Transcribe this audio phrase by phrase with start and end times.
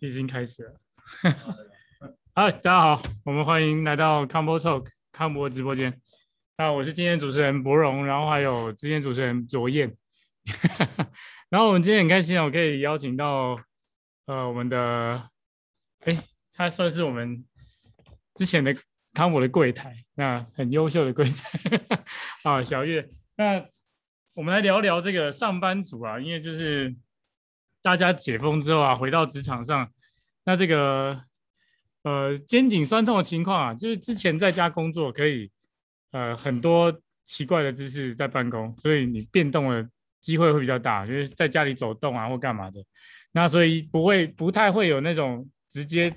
[0.00, 0.74] 已经开始了。
[2.34, 6.00] 好，大家好，我们欢迎来到 Combo Talk 康博直播间。
[6.56, 9.96] 那我是今天主持人博荣，然后还有今天主持人卓燕。
[11.50, 13.60] 然后我们今天很开心，我可以邀请到
[14.26, 15.28] 呃我们的，
[16.04, 16.16] 哎，
[16.52, 17.44] 他算是我们
[18.34, 18.76] 之前的
[19.14, 21.50] 康博的柜台，那很优秀的柜台
[22.44, 23.08] 啊，小月。
[23.36, 23.66] 那
[24.34, 26.94] 我们来聊聊这个上班族啊，因为就是。
[27.80, 29.88] 大家解封之后啊，回到职场上，
[30.44, 31.22] 那这个
[32.02, 35.50] 呃肩颈酸痛的情况啊，就是之前在家工作可以
[36.10, 36.92] 呃很多
[37.24, 39.88] 奇怪的姿势在办公，所以你变动的
[40.20, 42.84] 机会会比较大，就是在家里走动啊或干嘛的，
[43.32, 46.12] 那所以不会不太会有那种直接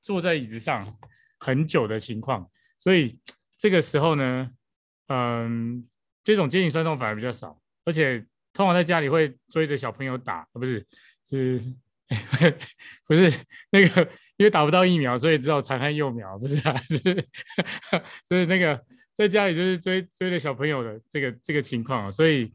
[0.00, 0.96] 坐在椅子上
[1.38, 3.18] 很久的情况，所以
[3.58, 4.50] 这个时候呢，
[5.08, 5.86] 嗯、
[6.24, 8.24] 这种肩颈酸痛反而比较少，而且。
[8.54, 10.86] 通常在家里会追着小朋友打，不是，
[11.28, 11.60] 是，
[13.06, 13.30] 不是
[13.70, 14.02] 那个，
[14.36, 17.28] 因为打不到疫苗，所以只好残害幼苗，不是啊，是，
[18.24, 18.80] 所以那个
[19.12, 22.54] 在家里就是追追着小朋友的这个这个情况，所以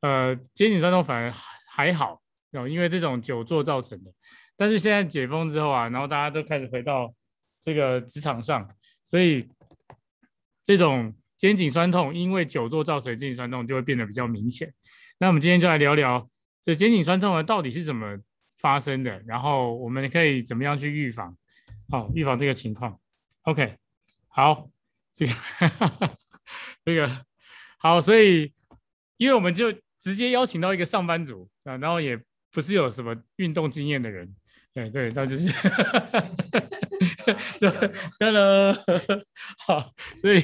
[0.00, 1.32] 呃，肩颈酸痛反而
[1.70, 2.20] 还好，
[2.68, 4.12] 因为这种久坐造成的。
[4.56, 7.14] 但是现在解封之后啊，然后大家都开始回到
[7.62, 8.68] 这个职场上，
[9.04, 9.48] 所以
[10.64, 14.72] 这种肩颈酸痛因为久坐造成肩颈酸痛就会变得比较明显。
[15.18, 16.28] 那我们今天就来聊聊
[16.62, 18.18] 这肩颈酸痛呢，到底是怎么
[18.58, 21.36] 发生的，然后我们可以怎么样去预防，
[21.88, 22.98] 好，预防这个情况。
[23.42, 23.76] OK，
[24.28, 24.68] 好，
[25.12, 25.32] 这个
[26.84, 27.24] 这个
[27.78, 28.52] 好，所以
[29.16, 34.34] 因为我们就直接邀请到一个上班族啊，然后也不是有什么运动经验的人，
[34.76, 35.48] 对对，那就是
[37.58, 37.70] 这
[38.20, 38.74] ，Hello，
[39.66, 40.42] 好，所以。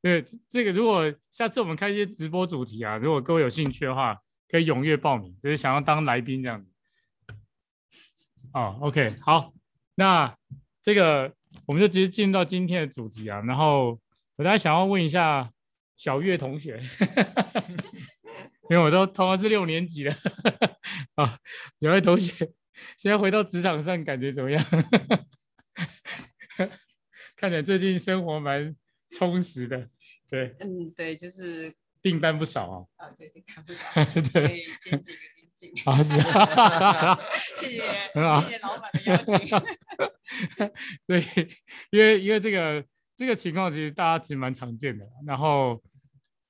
[0.00, 4.16] 对，这个如果下次我们开一些直播主题啊，如果各位有兴趣的话，
[4.48, 6.70] 可以踊跃报名，就是想要当来宾这样子。
[8.54, 9.52] 哦，OK，好，
[9.96, 10.34] 那
[10.82, 11.30] 这个
[11.66, 13.42] 我们就直接进入到今天的主题啊。
[13.42, 14.00] 然后
[14.36, 15.50] 我大家想要问一下
[15.98, 16.82] 小月同学，
[18.70, 20.16] 因为我都同样是六年级了
[21.16, 21.38] 啊，
[21.80, 22.32] 小月同学
[22.96, 24.64] 现在回到职场上感觉怎么样？
[27.36, 28.74] 看起来最近生活蛮
[29.10, 29.88] 充实的。
[30.30, 32.86] 对，嗯，对，就是订单不少啊。
[32.96, 33.82] 啊，对，订单不少，
[34.32, 35.72] 所以肩颈有点紧。
[35.84, 37.18] 啊，是啊，
[37.56, 39.38] 谢谢，谢谢老板的邀请。
[41.06, 41.24] 所以，
[41.90, 42.84] 因为因为这个
[43.14, 45.06] 这个情况，其实大家其实蛮常见的。
[45.26, 45.82] 然后，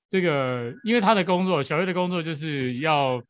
[0.09, 3.23] 这个因为他的工作，小月的工作就是要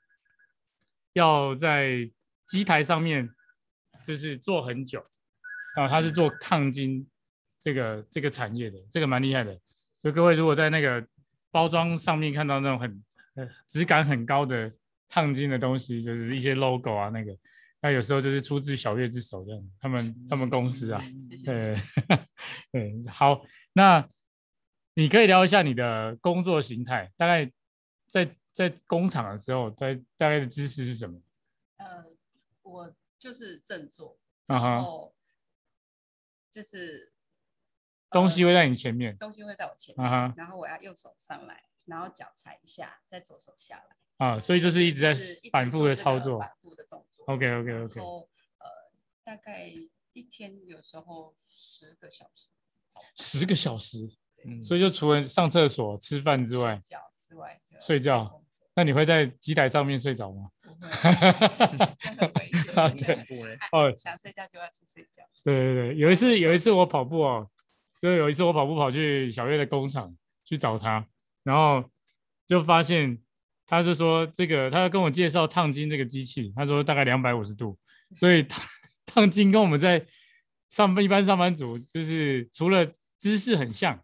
[1.14, 2.10] 要在
[2.48, 3.28] 机台上面
[4.04, 5.00] 就是做很久
[5.76, 7.06] 啊，他是做烫金
[7.60, 9.58] 这个这个产业的，这个蛮厉害的。
[9.94, 11.06] 所以各位如果在那个
[11.50, 13.04] 包装上面看到那种很
[13.34, 14.72] 呃质感很高的
[15.08, 17.36] 烫金的东西，就是一些 logo 啊，那个
[17.80, 21.02] 那有时候就是出自小月之手这样，他们他们公司啊，
[21.44, 21.76] 对
[22.72, 23.42] 对，好，
[23.72, 24.06] 那
[24.94, 27.50] 你可以聊一下你的工作形态，大概
[28.06, 31.20] 在在工厂的时候，大大概的知识是什么？
[31.78, 32.04] 呃，
[32.66, 36.52] 我就是正坐，然后、uh-huh.
[36.52, 37.12] 就是。
[38.08, 40.32] 东西会在你前面，东西会在我前面，uh-huh.
[40.36, 43.96] 然后我要右手上来，然后脚踩一下，再左手下来。
[44.24, 45.14] 啊，所以就是一直在
[45.50, 47.26] 反复的操作，反复的动作。
[47.26, 47.94] OK OK OK。
[47.96, 48.28] 然后
[48.58, 48.66] 呃，
[49.24, 49.70] 大概
[50.12, 52.48] 一天有时候十个小时。
[53.16, 54.08] 十个小时，
[54.44, 58.42] 嗯，所以就除了上厕所、吃饭之外，睡觉之外，睡觉。
[58.74, 60.50] 那你会在机台上面睡着吗？
[60.76, 62.96] 不会，真的危险。
[62.96, 63.26] 对，
[63.72, 65.22] 哦，想睡觉就要去睡觉。
[65.44, 67.48] 对对对，有一次有一次我跑步哦。
[68.02, 71.04] 就有一次我跑步跑去小月的工厂去找他，
[71.42, 71.82] 然后
[72.46, 73.18] 就发现
[73.66, 77.76] 他就说这个，他跟我介绍烫金这个机器，他说大概两百五十度，
[78.14, 78.62] 所以烫
[79.06, 80.06] 烫金跟我们在
[80.70, 82.86] 上班一般上班族就是除了
[83.18, 83.98] 姿势很像，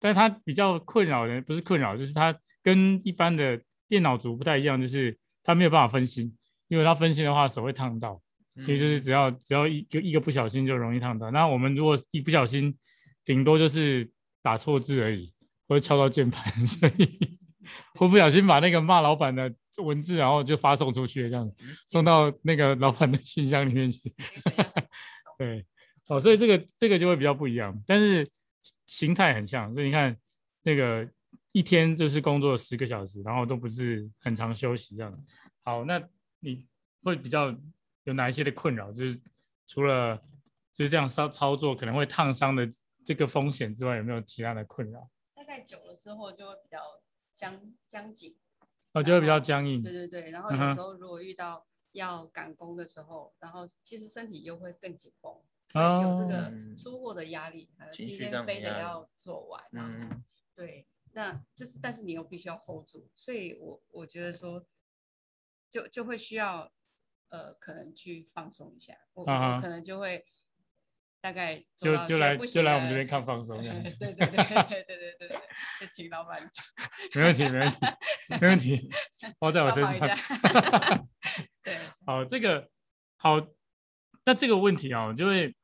[0.00, 6.36] 但他比较困扰的不是困扰，就是他跟一般的电脑族不太一样，就是他没有办法分心，
[6.66, 8.20] 因为他分心的话手会烫到，
[8.64, 11.30] 所以就是只要只要一个一个不小心就容易烫到。
[11.30, 12.76] 那我们如果一不小心，
[13.24, 14.10] 顶多就是
[14.42, 15.32] 打错字而已，
[15.68, 17.38] 或者敲到键盘， 所以
[18.00, 21.50] 我不小心把那个骂老板的文字，然后就发送出去，这样
[21.86, 24.00] 送到那个老板的信箱里面去。
[25.38, 25.64] 对，
[26.08, 28.28] 哦，所以这个这个就会比较不一样，但是
[28.86, 29.72] 形态很像。
[29.74, 30.16] 所以你看，
[30.62, 31.06] 那个
[31.56, 35.26] 一天就是工作十个小时，然后都不是很常休息这样。
[35.62, 36.02] 好，那
[36.40, 36.66] 你
[37.02, 37.56] 会比较
[38.04, 38.92] 有哪一些的困扰？
[38.92, 39.20] 就是
[39.66, 40.16] 除了
[40.72, 42.68] 就是这样操操作可能会烫伤的。
[43.06, 45.08] 这个风险之外，有没有其他的困扰？
[45.32, 46.78] 大概久了之后就会比较
[47.32, 48.34] 僵僵紧，
[48.94, 49.80] 哦，就会比较僵硬。
[49.80, 55.32] 对对对，然后有时候如果遇到要赶工的时候，然后其实身体又会更紧绷，
[55.74, 60.16] 哦、有这个出货的压力，还有今天非得要做完，然后、
[61.16, 64.66] 那就是，但是你又必须要 hold 住，所以，我我觉得说，
[65.70, 66.70] 就就会需要，
[67.30, 70.26] 呃，可能去放松一下，我可能就会
[71.18, 73.96] 大概就就来就来我们这边看放松这样子。
[73.98, 75.40] 对对对对对对对，
[75.80, 76.62] 就请老板讲。
[77.16, 77.78] 没问题，没问题，
[78.38, 78.90] 没问题，
[79.40, 79.98] 包在我身上。
[81.62, 82.68] 对好，这个
[83.16, 83.36] 好，
[84.26, 85.56] 那这个问题啊，就会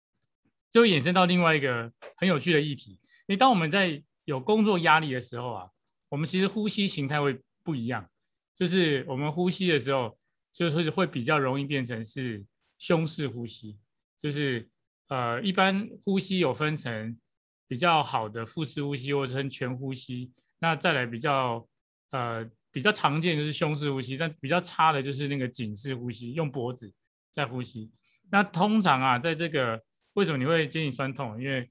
[0.72, 2.98] 就会延伸到另外一个很有趣的议题。
[3.26, 5.70] 你，当我们在有工作压力的时候啊，
[6.10, 8.06] 我们其实呼吸形态会不一样，
[8.54, 10.16] 就是我们呼吸的时候，
[10.52, 12.44] 就是会比较容易变成是
[12.78, 13.78] 胸式呼吸，
[14.18, 14.68] 就是。
[15.08, 17.16] 呃，一般呼吸有分成
[17.68, 20.32] 比较好的腹式呼吸，或称全呼吸。
[20.58, 21.64] 那再来比较
[22.10, 26.92] 呃比较常见就是胸式呼吸，但比较差的就是那个颈式呼吸，用脖子
[27.30, 27.88] 在呼吸。
[28.32, 29.80] 那通常啊，在这个
[30.14, 31.40] 为什么你会肩颈酸痛？
[31.40, 31.70] 因为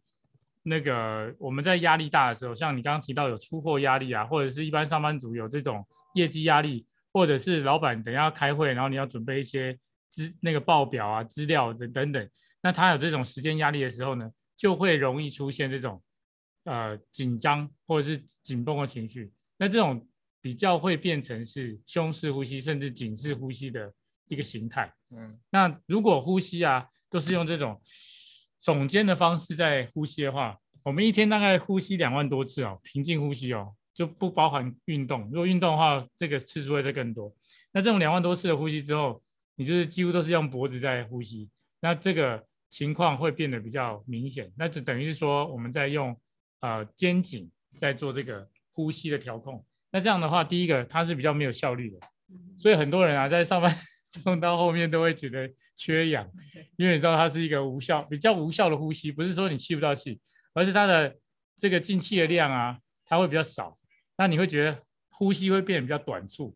[0.68, 5.86] 那个我们在压力大的时候，像你刚刚提到有出货压力啊，或者是一般上班族有这种
[6.16, 9.78] 业绩压力，或者是老板等一下要开会，然后你要准备一些
[10.10, 12.30] 资那个报表啊、资料等等等。
[12.62, 14.28] 那他有这种时间压力的时候呢，
[14.58, 16.02] 就会容易出现这种
[16.64, 19.32] 呃紧张或者是紧绷的情绪。
[19.58, 20.08] 那这种
[20.42, 23.94] 比较会变成是胸式呼吸，甚至颈式呼吸的
[24.28, 24.92] 一个形态。
[25.12, 27.80] 嗯，那如果呼吸啊都是用这种
[28.66, 35.26] 耸肩的方式在呼吸的话，我们一天大概呼吸两万多次哦，平静呼吸哦，就不包含运动。
[35.26, 37.32] 如果运动的话，这个次数会再更多。
[37.74, 39.22] 那这种两万多次的呼吸之后，
[39.56, 41.50] 你就是几乎都是用脖子在呼吸。
[41.82, 42.44] 那这个。
[42.68, 46.14] 情况会变得比较明显，那就等于是说我们在用
[46.60, 49.64] 呃肩颈在做这个呼吸的调控。
[49.92, 51.98] 那这样的话，第一个它是比较没有效率的，
[52.58, 53.74] 所以很多人啊在上班
[54.24, 56.30] 上到后面都会觉得缺氧，
[56.78, 60.20] 因为你知道它是一个无效、比较无效的呼吸，不是说你吸不到气，
[60.54, 61.16] 而是它的
[61.58, 63.78] 这个进气的量啊，它会比较少，
[64.18, 66.56] 那你会觉得呼吸会变得比较短促，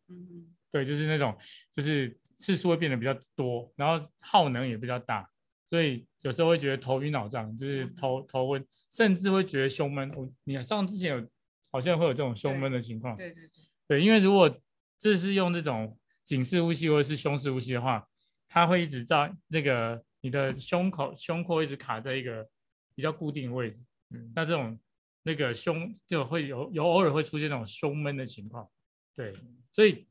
[0.71, 1.37] 对，就是那种
[1.71, 5.29] 就是次数会变得比较多，然后耗能也比较大。
[5.65, 10.09] 所以有时候会觉得头晕脑胀，就是头头昏，甚至会觉得胸闷。
[10.15, 11.27] 我你上之前有
[11.71, 13.15] 好像会有这种胸闷的情况。
[13.15, 13.49] 对对对。
[13.87, 14.51] 对，因为如果
[14.97, 15.95] 这是用这种
[16.29, 18.07] 颈式呼吸或者是胸式呼吸的话，
[18.47, 22.47] 它会一直在那个你的胸口胸廓一直卡在一个
[22.93, 23.83] 比较固定的位置。
[24.11, 24.31] 嗯。
[24.35, 24.79] 那这种
[25.23, 28.69] 那个胸就会有有偶尔会出现那种胸闷的情况。
[29.15, 29.33] 对，
[29.71, 30.07] 所以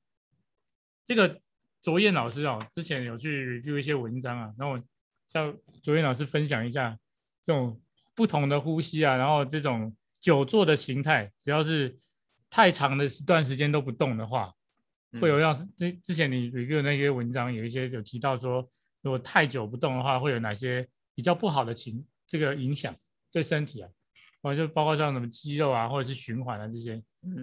[1.07, 1.41] 这个
[1.81, 4.83] 卓燕老师哦，之前有去 review 一些文章啊，然后。
[5.31, 6.99] 像卓燕老师分享一下
[7.43, 7.79] 这种
[8.15, 11.99] 不同的呼吸啊，然后这种久坐的形态，只要是
[12.49, 14.51] 太长的一段时间都不动的话，
[15.21, 18.69] 会有让之之前你 review 那些文章有一些有提到说，
[19.03, 22.95] 如果太久不动的话，会有哪些比较不好的情这个影响
[23.31, 23.91] 对身体啊，
[24.43, 27.03] 或者就包括像什么肌肉啊，或者是循环啊这些，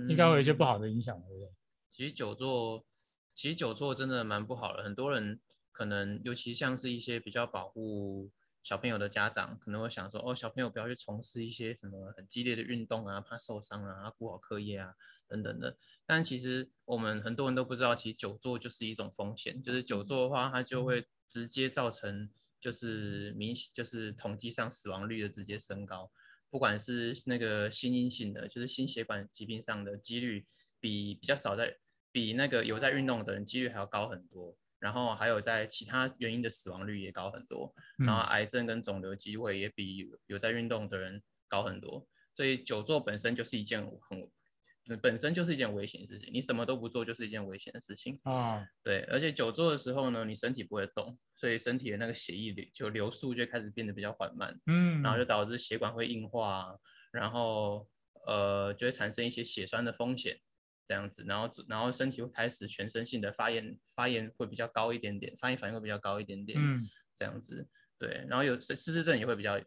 [0.10, 1.50] 应该会有一些不好的影响，对不对？
[1.92, 2.86] 其实久坐，
[3.34, 5.40] 其实久坐真的蛮不好的，很多人。
[5.78, 8.32] 可能尤其像是一些比较保护
[8.66, 14.96] 小朋友的家长，可能会想说，哦，小朋友不要去从事一些什么很激烈的运动啊，怕受伤啊，顾好课业啊，
[15.28, 15.78] 等等的。
[16.04, 22.28] 但其实我们很多人都不知道，其实久坐就是一种风险，就是久坐的话，它就会直接造成
[22.60, 26.12] 就是明就是统计上死亡率的直接升高，
[26.50, 30.48] 不管是那个心因性的，就是心血管疾病上的几率
[30.80, 31.78] 比比较少在
[32.12, 34.58] 比那个有在运动的人几率还要高很多。
[34.86, 46.32] 然后还有在其他原因的死亡率也高很多，然后癌症跟肿瘤机会也比有在运动的人高很多，所以久坐本身就是一件很，本身就是一件危险的事情。
[46.32, 48.64] 你什么都不做就是一件危险的事情啊。
[48.84, 56.78] 对，而且久坐的时候呢，你身体不会动，所以身体的那个血液流就流速就开始变得比较缓慢，嗯，然后就导致血管会硬化，
[57.12, 57.88] 然后
[58.28, 60.40] 呃就会产生一些血栓的风险。
[60.86, 66.84] 这样子，然后然后身体会开始全身性的发炎，发炎会比较高一点点，发炎反应会比较高一点点，嗯，
[67.16, 69.60] 这样子，对，然后有失智症也会比较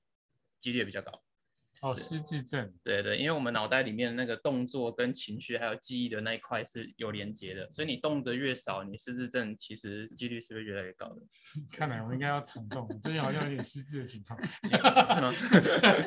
[0.61, 1.23] 几率也比较高。
[1.81, 11.23] 哦，失智症，对对，因为我们脑袋里面那个动作跟情绪还有记忆的那一块是有连接的，所以你动得越少，你失智症其实几率是不是越来越高的？
[11.71, 15.33] 看来我应该要常动，最近好像有点失智的情况， 是吗？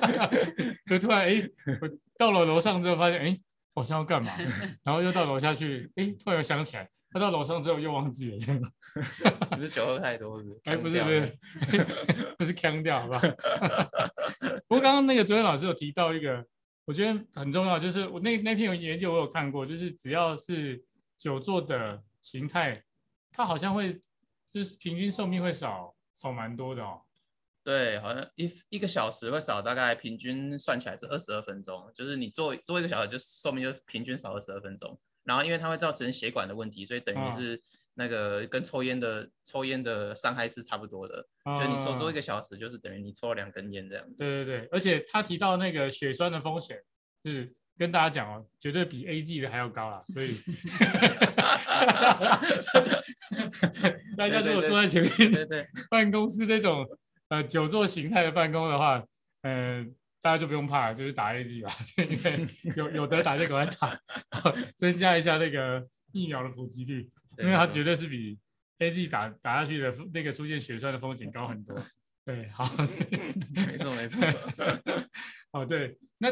[0.87, 1.49] 可突然哎，
[1.81, 3.39] 我到了楼上之后发现哎。
[3.73, 4.31] 我想要干嘛？
[4.83, 8.61] 然后又到楼下去，哎，突然又想起来，他到楼上之后又忘记了，这样。
[9.51, 10.61] 不是酒喝太多，是不是？
[10.65, 11.37] 哎，不是不是，
[12.37, 13.21] 不是锵掉，好不好？
[14.67, 16.45] 不过刚刚那个昨天老师有提到一个，
[16.85, 20.83] 我觉得很重要，就是我那那篇研究我有看过，就是只要是
[21.15, 22.83] 久坐的形态，
[23.31, 23.93] 它好像会
[24.49, 27.01] 就是平均寿命会少少蛮多的哦。
[27.63, 34.99] 对，好像一一个小时会少大概平均算起来是二十二分钟，就是你做做一个小时就寿命就平均少二十二分钟。
[35.23, 37.61] 然后因为它会造成血管的问题，所以等于是
[37.93, 41.21] 那个跟抽烟的抽烟的伤害是差不多的。
[41.45, 44.03] 就、嗯、你说做一个小时，就是等于你抽了两根烟这样。
[44.17, 46.81] 对对对，而且他提到那个血栓的风险，
[47.23, 50.03] 就是跟大家讲哦，绝对比 A G 的还要高啦。
[50.07, 50.33] 所以
[54.17, 56.83] 大家如果坐在前面，对对，办公室这种
[57.31, 59.03] 呃久坐形态的办公的话，
[59.41, 59.93] 嗯、呃。
[60.23, 63.99] 大家就不用怕，就是打 A G 吧， 因为有 有得打就赶快打，
[64.77, 67.09] 增加一下那个疫苗的普及率，
[67.39, 68.37] 因为它绝对是比
[68.77, 71.75] A G 打打下去的那个出现血栓的风险高很多。
[72.23, 72.63] 对，好，
[73.65, 74.19] 没错没错。
[75.53, 76.31] 哦，对，那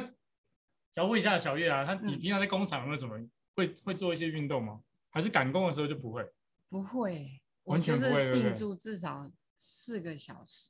[0.92, 3.20] 想问一下小叶啊，他你平常在工厂为什么
[3.56, 4.80] 会会做一些运动吗？
[5.10, 6.24] 还是赶工的时候就不会？
[6.70, 10.70] 不会，完全不会，定住至少四个小时，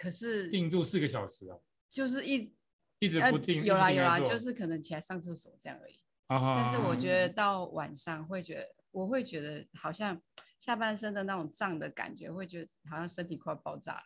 [0.00, 1.58] 可是定住四个小时啊。
[1.90, 2.54] 就是一
[3.00, 6.00] 一直不定，有啦有啦，就是可能起来上厕所这样而已。
[6.28, 10.18] 啊、但是我觉得到晚上会觉得，我会觉得好像
[10.60, 14.02] 下半身的那种胀的感觉，会觉得好像身体快爆炸了。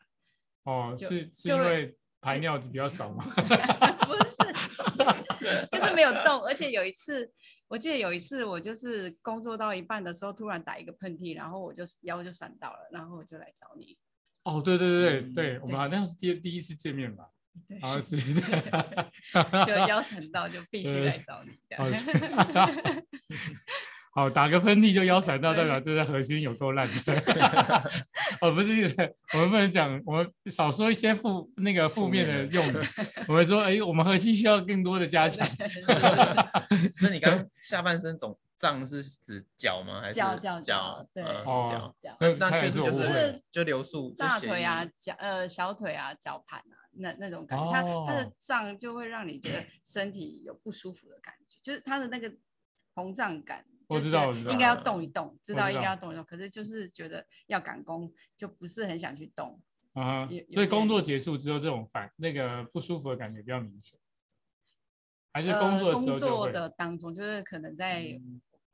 [0.64, 3.22] 哦，是是因为排尿比较少吗？
[4.06, 6.42] 不是，就是没有动。
[6.42, 7.30] 而且有一次，
[7.68, 13.98] 我记得有一次我就是工作到一半的时候，突然打一个喷嚏，然后我就腰就闪到了，然后我就来找你。
[14.44, 17.24] 哦，对对对对、嗯、对，我们好像是第第一次见面吧。
[17.68, 18.16] 对，好是，
[19.66, 21.92] 就腰闪到就必须来找你这样。
[24.16, 26.88] 好，打个喷嚏就腰闪到，代表这个核心有多烂。
[28.40, 28.94] 哦，不是，
[29.32, 32.76] 我们不能讲，我们少说一些负那个负面的用语。
[33.26, 35.44] 我们说，哎，我们核心需要更多的加强。
[36.94, 38.38] 所以你刚下半身总。
[38.64, 40.00] 胀是指脚吗？
[40.00, 41.06] 还是脚脚脚？
[41.12, 42.16] 对，脚脚。
[42.18, 52.32] 那那确实就是就流速，大腿啊，脚呃小腿啊，脚盘啊，那那种感觉，它它的胀就会让你觉得 身体有不舒服的感觉，就是它的那个
[52.94, 53.62] 膨胀感。
[53.88, 59.60] 我知道，我知道，应该要动一动，知道应该要动一动，可是就是觉得要赶工，就不是很想去动。
[59.92, 63.98] 啊，所以工作结束之后，这种反那个不舒服的感觉比较明显。
[65.34, 68.20] 还是工作的时候、呃、工作的当中，就是可能在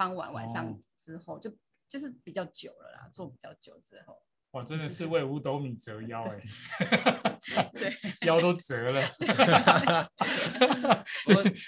[0.00, 1.54] 傍晚晚上之后，就
[1.87, 4.19] 就是比较久了啦，做比较久之后。
[4.52, 6.42] 哇，真的是为五斗米折腰哎、
[6.78, 7.92] 欸 对，
[8.26, 9.02] 腰都折了。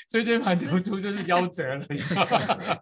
[0.08, 2.80] 椎间盘突出就是腰折了，你知道吗？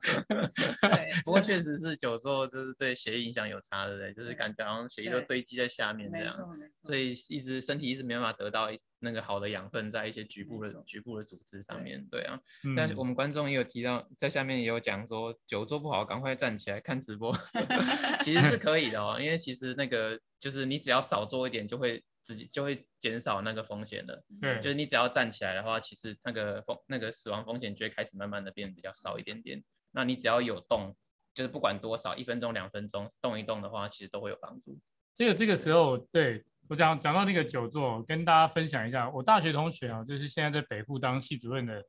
[0.82, 6.32] 对，不过确实是久坐就是对血液影响有差的，对，就是感觉好像血液都堆积在下面这样，
[6.80, 12.40] 所以一直身体一直没办法得到那个好的养分在一些局部的局部的组织上面，对啊。
[12.74, 17.36] 但是我们观众也有提到，在下面也有讲说久坐不好，赶快站起来看直播，
[18.24, 19.90] 其实是可以的哦，因为其实那个。
[19.90, 24.22] 个就是你只要少做一点，就会自己就会减少那个风险的。
[24.40, 29.62] 对，就是你只要站起来的话，其实那个风那个死亡风险就会开始慢慢的变比较少一点点。
[29.90, 30.96] 那你只要有动，
[31.34, 34.78] 就是不管多少，一分钟、两分钟动一动的话，其实都会有帮助。
[35.12, 41.84] 这个这个时候，对我讲讲到那个久坐，跟大家分享一下，我大学同学啊，就是现在在北护当系主任的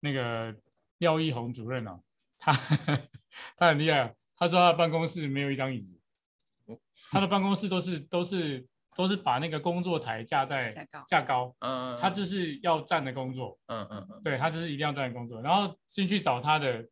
[0.00, 0.54] 那个
[0.98, 1.98] 廖义宏主任啊，
[2.38, 2.52] 他
[3.56, 5.98] 他很厉害，他说他的办公室没有一张椅子。
[7.10, 10.68] 他的办公室都是都是都是把那个工作台架在
[11.06, 15.40] 架高，嗯，他就是要站的工作，嗯嗯嗯，对他就是一定要站的工作。
[15.40, 16.86] 然后进去找他的，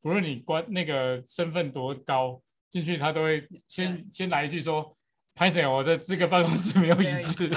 [0.00, 4.96] 不论你关那个身份多高，进去他都会先先来一句说
[5.38, 7.48] ：“拍谢，我的这个办公室没有椅子。”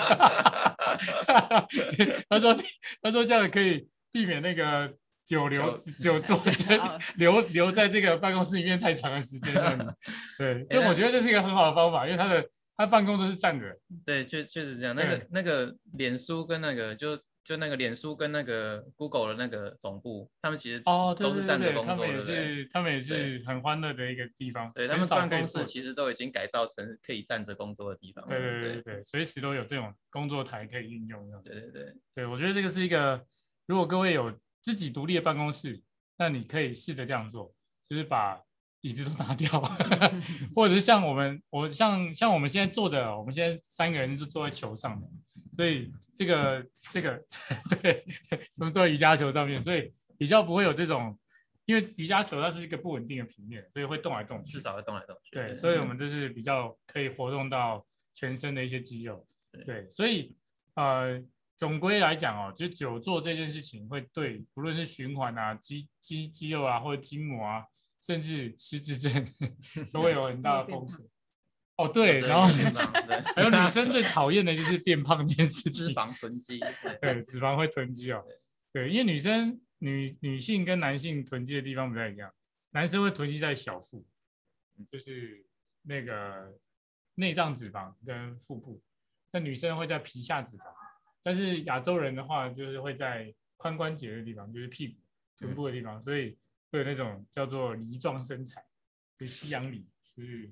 [2.30, 2.56] 他说
[3.02, 4.92] ：“他说这样可以避免那个。
[5.24, 6.42] ”久留久坐，
[7.16, 9.54] 留留在这个办公室里面太长的时间，
[10.38, 12.46] 对，就我觉得这是一个很好的方法，因为他的
[12.76, 13.66] 他办公都是站着。
[14.06, 14.94] 对，确确实这样。
[14.94, 24.72] 那个那个脸书跟那个就就那个脸书跟那个 Google 的那个总部，他们其实哦都是站着工作，他们也是他们也是很欢乐的一个地方。
[24.74, 28.28] 对，他们办公室其实都已经改造成可以站着工作的地方。
[28.28, 31.30] 对对对对对，随时都有这种工作台可以运用。
[31.44, 33.26] 对对对，对我觉得这个是一个，
[33.66, 34.34] 如果各位有。
[34.64, 35.82] 自己独立的办公室，
[36.20, 37.52] 那你可以试着这样做，
[37.90, 38.40] 就是把
[38.82, 39.50] 椅子都拿掉，
[40.54, 45.08] 或者是像我们，我像像我们现在坐的，我们现在三个人是坐在球上的，
[45.52, 47.24] 所以这个这个
[47.82, 48.06] 对，
[48.58, 51.18] 我们坐在瑜伽球上面，所以比较不会有这种，
[51.66, 55.36] 因为瑜伽球它是一个不稳定的平面，所以会动来动去，至少会动来动去。
[55.36, 59.26] 对，所以我们这是比较可以活动到全身的一些肌肉，
[59.66, 60.36] 对，所以
[60.76, 61.24] 呃。
[61.58, 67.64] 总归来讲哦，就久坐这件事情会对不论是循环啊、肌肌肌肉啊，或者筋膜啊，
[68.02, 69.14] 甚至失智症
[69.94, 71.06] 都会有很大的风险。
[71.84, 72.48] 哦，对，然后
[73.36, 76.60] 还有女生最讨厌的就是变胖这件事情，脂肪囤积，
[77.02, 78.24] 对，脂肪会囤积哦，
[78.72, 82.32] 对，因为女生女女性跟男性囤积的地方不太一样，
[82.72, 84.06] 男生会囤积在小腹，
[84.88, 85.46] 就是
[85.82, 86.54] 那个
[87.16, 88.82] 内脏脂肪跟腹部，
[89.32, 90.66] 那女生会在皮下脂肪，
[91.24, 95.00] 但是亚洲人的话就是会在髋关节的地方，就是屁股
[95.38, 96.38] 臀部的地方，所以
[96.72, 98.64] 会有那种叫做梨状身材，
[99.18, 100.52] 就是西洋梨，就是。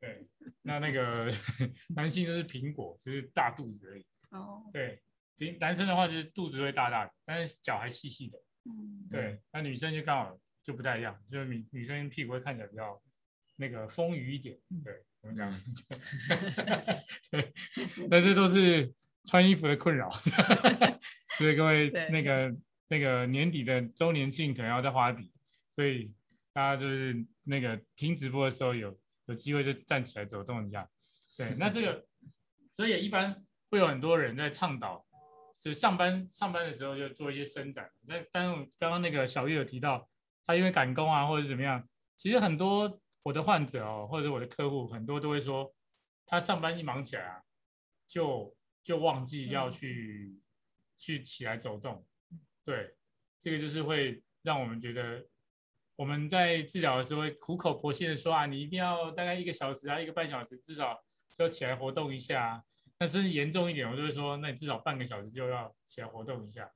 [0.00, 0.26] 对，
[0.62, 1.30] 那那个
[1.94, 4.06] 男性就是苹果，就是大肚子而已。
[4.30, 5.02] 哦，对，
[5.36, 8.38] 平男生的话就是肚子会大大的，但是脚还细细的。
[8.64, 12.98] 嗯，对，那女生就刚好就不太一样，就是女女生屁股会看起来比较
[13.56, 14.58] 那个丰腴一点。
[14.82, 15.52] 对，我们讲，
[17.30, 17.52] 对，
[18.10, 18.90] 但这都是
[19.26, 20.10] 穿衣服的困扰。
[21.36, 22.56] 所以各位那个
[22.88, 25.30] 那个年底的周年庆可能要再花笔，
[25.70, 26.06] 所以
[26.54, 27.14] 大家就是
[27.44, 28.98] 那个听直播的时候有。
[29.30, 30.90] 有机会就站起来走动一下，
[31.36, 32.04] 对，那这个，
[32.74, 35.06] 所以也一般会有很多人在倡导，
[35.56, 37.88] 是上班上班的时候就做一些伸展。
[38.08, 40.10] 那但是刚刚那个小玉有提到，
[40.44, 45.72] 他因为赶工啊或者怎么样，其实很多我的患者哦，或者我的客户很多都会说，
[46.26, 47.40] 他上班一忙起来啊，
[48.08, 50.40] 就就忘记要去
[50.96, 52.04] 去起来走动，
[52.64, 52.96] 对，
[53.38, 55.24] 这个就是会让我们觉得。
[56.00, 60.98] 我们在治疗的时候会苦口婆心的说啊，你一定要大概一个小时啊，一个半小时，至少
[61.30, 62.64] 就起来活动一下。
[62.98, 66.66] 那甚至严重一点，我就会说，那你至少半个小时就要起来活动一下。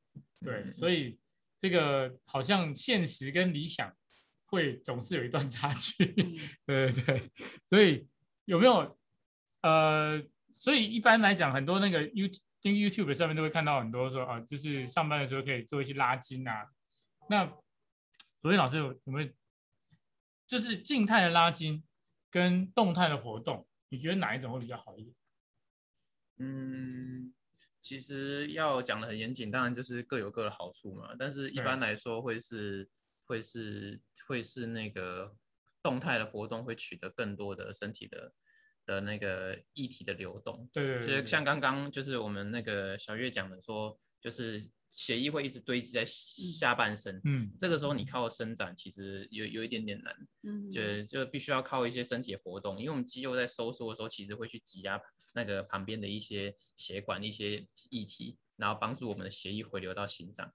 [0.43, 1.19] 对，所以
[1.57, 3.91] 这个好像现实跟理想
[4.45, 6.05] 会总是有一段差距。
[6.67, 7.33] 对对对，
[7.65, 8.07] 所以
[8.45, 8.95] 有没有
[9.63, 12.29] 呃，所以一般来讲，很多那个 You
[12.61, 16.67] YouTube 上面都会看到很多说啊，就是上班的时候可以做一些拉筋啊，
[17.31, 17.51] 那。
[18.45, 19.31] 所以老师有没有，
[20.47, 21.83] 就是静态的拉筋
[22.31, 25.17] 跟动态的活动，你觉得哪一种会比较好一点？
[26.37, 27.33] 嗯，
[27.81, 31.17] 其实要讲的很严谨，当然就是各有各的好处嘛。
[31.19, 32.87] 但是一般来说，会是
[33.25, 35.35] 会是会是那个
[35.83, 38.35] 动态的活动会取得更多的身体的
[38.85, 40.69] 的那个液体的流动。
[40.71, 44.69] 对对对，就是像刚刚就是我们那个小月讲的说，就是。
[44.95, 55.01] 血液会一直堆积在下半身，嗯，这个时候你靠伸展其实有有一点点难，嗯，就就必须要靠一些身体的活动，因为我们肌肉在收缩的时候，其实会去挤压
[55.33, 60.53] 那个旁边的一些血管、一些液体，然后帮助我们的血液回流到心脏。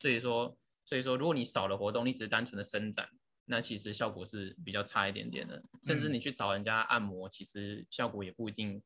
[0.00, 3.10] 所以说，所以说，如果你少了活动，你只是单纯的伸展，
[3.44, 8.82] 那其实效果是比较差一点点的，甚至你去找人家按摩，其实效果也不一定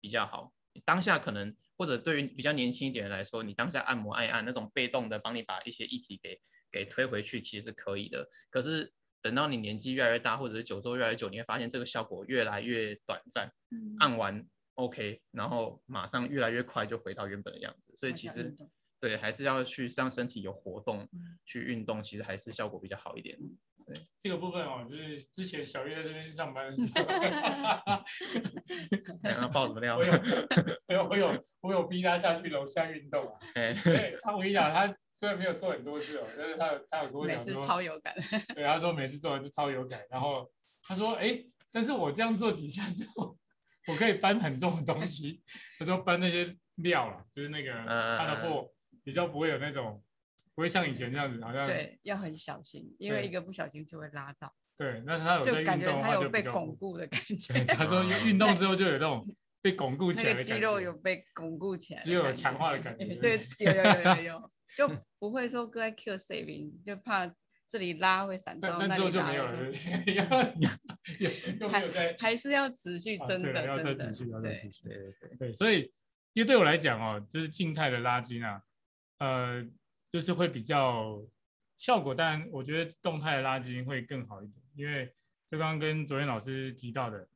[0.00, 0.52] 比较好。
[0.84, 8.28] 当下可能，或者对于比较年轻一点的来说，你当下按摩按一按，那种被动的帮你把一些液体给给推回去，其实是可以的。
[8.50, 13.50] 可是等到你年纪越来越大，或者是久坐越来越久，你会发现这个效果越来越短暂。
[13.70, 17.94] 嗯，按完 OK，然后马上越来越快就回到原本的样子。
[17.96, 18.54] 所以其实
[19.00, 21.08] 对，还是要去让身体有活动，
[21.44, 23.38] 去运动，其实还是效果比较好一点。
[23.86, 27.04] 对这个部分哦，就是之前小月在这边上班的时候，
[29.22, 29.98] 然后爆什么料？
[29.98, 33.38] 我有，我有，我有逼他下去楼下运动啊。
[33.54, 33.74] 哎，
[34.22, 38.14] 他我跟你讲，他虽然没有做很多次哦，但是他有他有跟我讲说，每次超有感。
[38.54, 40.00] 对，他说每次做完就超有感。
[40.10, 40.50] 然后
[40.82, 43.36] 他说，哎，但是我这样做几下之后，
[43.88, 45.42] 我可以搬很重的东西。
[45.78, 47.72] 他说搬那些料了，就是那个
[48.18, 48.70] 他的货
[49.02, 50.03] 比较不会有那种。
[50.54, 54.54] 不会像以前这样子，好像对，要很小心，因为一个不小心就会拉到。
[54.76, 57.64] 对，但是他有在运动就感觉他有被巩固的感 觉。
[57.64, 59.20] 他说运动之后就有那种
[59.62, 63.14] 被巩固起来的感觉，那个肌肉有被巩固起来，肌肉有强化的感觉。
[63.16, 67.32] 对，有有有有有， 就不会说搁在 Q saving，就怕
[67.68, 69.72] 这里拉会闪到，那之后就没有了。
[71.70, 74.84] 还还是要持续，真的要再持续，要再持续。
[74.88, 75.92] 对对对，所以
[76.32, 78.60] 因为对我来讲哦，就是静态的拉筋啊，
[79.18, 79.64] 呃。
[80.14, 81.20] 就是会比较
[81.76, 85.12] 效果，但我觉得动态的拉筋会更好一点，因为
[85.50, 87.28] 就刚刚跟卓彦老师提到的，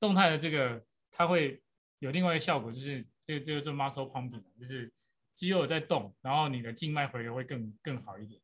[0.00, 1.62] 动态的这个它会
[2.00, 4.92] 有另外一个效果，就是这个这个做 muscle pumping，就是
[5.32, 8.40] 肌肉在动，然后你的静脉回流会更更好一点。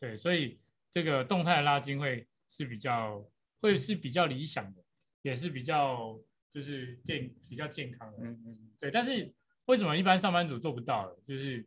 [0.00, 0.58] 对，所以
[0.90, 3.24] 这个动态的拉筋会是比较
[3.60, 4.82] 会是比较理想的，
[5.22, 6.18] 也是比较
[6.50, 8.18] 就是健比较健康的。
[8.20, 8.70] 嗯嗯。
[8.80, 9.32] 对，但是
[9.66, 11.16] 为什么一般上班族做不到的？
[11.24, 11.64] 就是。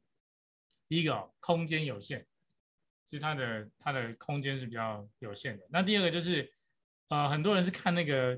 [0.91, 2.25] 第一个、哦、空间有限，
[3.05, 5.65] 其实它的它的空间是比较有限的。
[5.69, 6.51] 那第二个就是，
[7.07, 8.37] 呃，很多人是看那个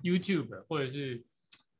[0.00, 1.20] YouTube 或者是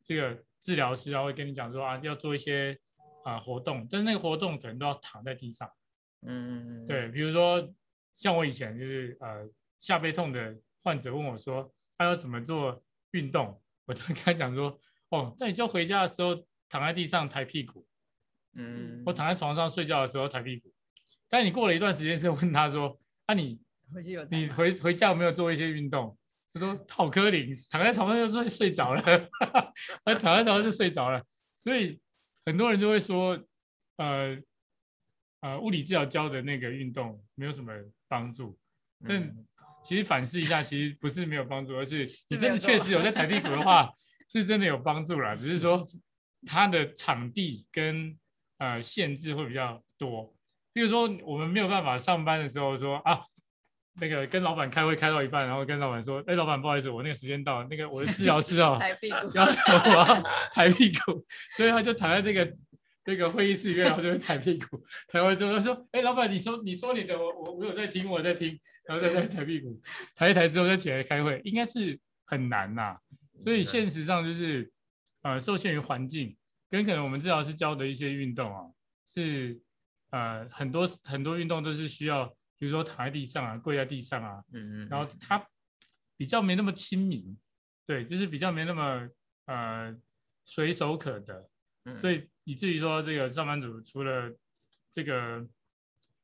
[0.02, 2.76] 这个治疗师啊，会跟你讲说啊，要做一些
[3.22, 5.70] 啊、呃、活动，但是那个活动可能都要躺在地上。
[6.22, 7.72] 嗯，对，比如说
[8.16, 13.62] 像我以前就是呃下背痛的患者问我说，他要怎么做运动？
[13.84, 14.76] 我就跟他讲说，
[15.10, 16.34] 哦，那你就回家的时候
[16.68, 17.86] 躺在地上抬屁股，
[18.54, 20.72] 嗯，我躺在床上睡觉的时候抬屁股。
[21.28, 23.60] 但你过了一段时间之后问他说，啊你
[23.92, 26.16] 回去有你回回家有没有做一些运动？
[26.52, 29.02] 他说好科林，躺在床上就睡睡着了，
[30.04, 31.24] 他躺在床上就睡着了。
[31.58, 32.00] 所以
[32.44, 33.38] 很多人就会说，
[33.98, 34.36] 呃
[35.40, 37.72] 呃，物理治疗教的那个运动没有什么
[38.08, 38.58] 帮助，
[39.06, 39.32] 但
[39.80, 43.88] 其实反思一下，其实不是没有帮助，而是你真的确实有在抬屁股的话，
[44.28, 45.34] 是真的有帮助啦。
[45.34, 45.86] 只是说
[46.44, 48.18] 它的场地跟
[48.60, 50.32] 呃限制会比较多。
[50.72, 53.20] 比如说我们没有办法上班的时候说啊，
[54.00, 62.56] 那个跟老板开会开到一半，然后跟老板说，哎，老板不好意思，我那个时间到了，那个我的治疗师哦，抬屁股， 要求我要抬屁股，所以他就躺在那个。
[63.06, 69.80] 那个会议室里面，然后就会抬屁股，抬完之后他说：“哎，老板，你说你说你的，我我我有在听，我在听。”然后在那抬屁股，
[70.14, 72.94] 抬一抬之后再起来开会，应该是很难呐。
[73.38, 74.70] 所以现实上就是，
[75.22, 76.36] 呃，受限于环境，
[76.70, 78.64] 跟可能我们治疗师教的一些运动啊，
[79.04, 79.60] 是
[80.10, 82.24] 呃很多很多运动都是需要，
[82.58, 85.46] 比如说躺在地上啊，跪在地上啊，嗯嗯，然后它
[86.16, 87.36] 比较没那么亲民，
[87.84, 89.06] 对，就是比较没那么
[89.44, 89.94] 呃
[90.46, 91.50] 随手可得，
[91.96, 92.26] 所以。
[92.44, 94.34] 以至于说，这个上班族除了
[94.90, 95.46] 这个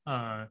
[0.05, 0.49] 呃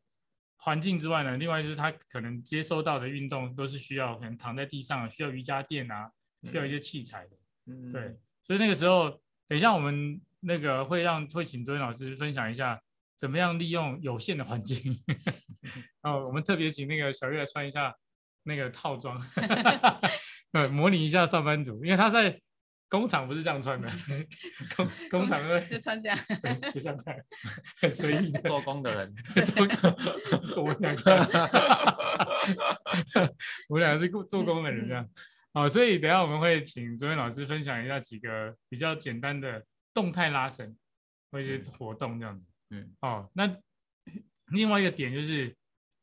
[0.55, 6.09] 环境之外呢，另外就是他可能接收到的运动都是需要可能躺在地上，需要瑜伽垫啊，
[6.43, 7.37] 需要一些器材的。
[7.65, 8.17] 嗯，对。
[8.41, 12.81] 所以那个时候，等一下我们那个会让会请卓彦老师分享一下，
[13.17, 14.97] 怎么样利用有限的环境。
[16.01, 17.93] 然后我们特别请那个小月来穿一下
[18.43, 19.19] 那个套装，
[20.53, 22.41] 呃，模拟一下上班族，因为他在。
[22.87, 23.89] 工厂不是这样穿的，
[24.77, 27.19] 工 工厂会就穿这样，对，就像这样，
[27.81, 31.11] 很随意的做工的人，做工，我们两个，
[33.69, 35.09] 我们两个是做工的人这样，
[35.55, 40.77] 好，所以等下我们会请卓彦老师分享一下几个比较简单的动态拉伸
[41.31, 43.57] 或一些活动这样子，嗯，哦，那
[44.47, 45.55] 另外一个点就是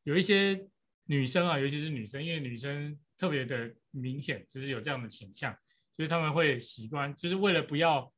[0.04, 0.66] 有一些
[1.04, 5.54] 女生啊，尤其是女生，因为女生特别的明显，就是有这样的倾向。
[5.92, 8.10] 就是他们会习惯，就是为了不要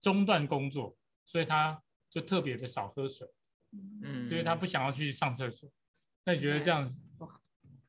[0.00, 3.24] 中断工作，所以她就特别的少喝水，
[4.02, 5.70] 嗯，所以她不想要去上厕所。
[6.24, 7.00] 那你觉得这样子？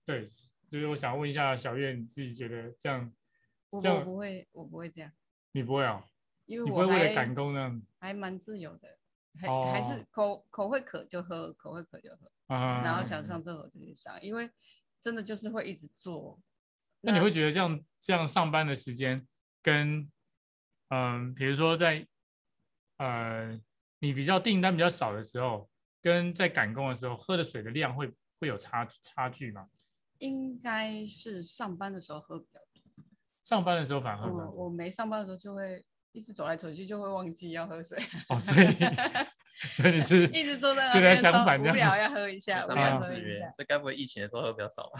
[0.05, 0.29] 对，
[0.73, 3.13] 就是我想问一下小月，你自己觉得这样？
[3.79, 5.11] 这样我不会，我不会这样。
[5.51, 6.03] 你不会啊？
[6.45, 7.85] 因为你不会为了赶工那样子？
[7.99, 8.97] 还蛮自由的，
[9.39, 14.49] 还、哦、还是口口会渴就喝，口会渴就喝，啊、然后想上厕所就去上，因为
[14.99, 16.41] 真的就是会一直做。
[17.01, 19.27] 那你会觉得这样这样上班的时间
[19.61, 20.11] 跟，
[20.89, 22.07] 嗯，比如说在，
[22.97, 23.61] 呃，
[23.99, 25.69] 你比较订单比较少的时候，
[26.01, 29.69] 跟在赶工的时候喝的水的量会会有差差距吗？
[30.19, 33.03] 应该是上班的时候喝比较多。
[33.43, 34.51] 上班的时候反而喝比较多。
[34.51, 37.97] 我我没上班的时候就会一直走来走去，就会忘记要喝水。
[38.29, 38.67] 哦，所以。
[39.69, 43.39] 所以你是一直坐在那边，相反，无聊要喝一下，上班制约。
[43.55, 44.99] 这该不会疫情的时候喝比较少吧？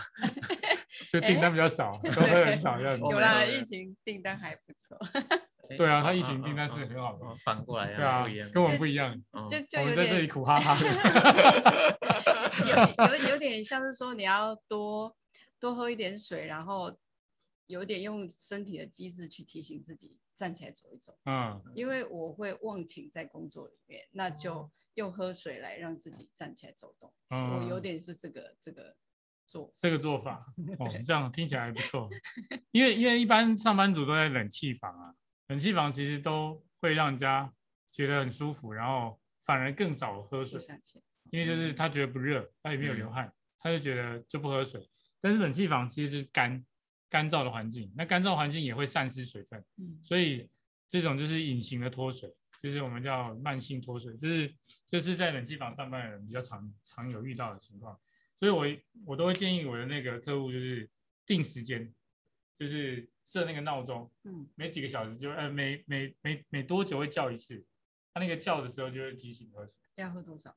[1.10, 3.44] 就订单比较少， 都喝很少，要有啦。
[3.44, 4.96] 疫情订单还不错。
[5.78, 7.26] 对啊，他疫情订单是很好的。
[7.44, 9.16] 反过来，对啊，跟我们不一样。
[9.50, 10.86] 就就我们在这里苦哈哈的。
[12.68, 12.76] 有
[13.08, 15.16] 有 有点像是说，你要多
[15.60, 16.98] 多喝一点水，然后
[17.68, 20.20] 有点用身体的机制去提醒自己。
[20.36, 27.14] 站起来走一走，嗯，因为我会忘情在工作里面，那就用喝水来让自己站起来走动。
[27.30, 28.96] 嗯，我有点是这个这个
[29.46, 30.44] 做这个做法，
[30.80, 32.10] 哦，这样听起来还不错。
[32.72, 35.14] 因为因为一般上班族都在冷气房啊，
[35.54, 37.54] 冷气房其实都会让人家
[37.90, 40.60] 觉得很舒服，然后反而更少喝水，
[41.30, 44.90] 因为就是他觉得不热，他也没有流汗，他就觉得就不喝水。
[45.22, 46.66] 但是冷气房其实是干。
[47.10, 49.64] 干燥的环境，那干燥环境也会散失水分，
[50.02, 50.50] 所以
[50.90, 54.52] 这种就是隐形的脱水，就是我们叫慢性脱水，就是
[54.88, 57.96] 这、就是在冷气房上班的人比较常常有遇到的情况，
[58.36, 58.66] 所以我
[59.06, 60.90] 我都会建议我的那个客户就是
[61.24, 61.94] 定时间，
[62.58, 67.66] 就是设那个闹钟，嗯，每几个小时就呃每每每每多久会叫一次，
[68.14, 70.56] 他那个叫的时候就会提醒喝水，要喝多少？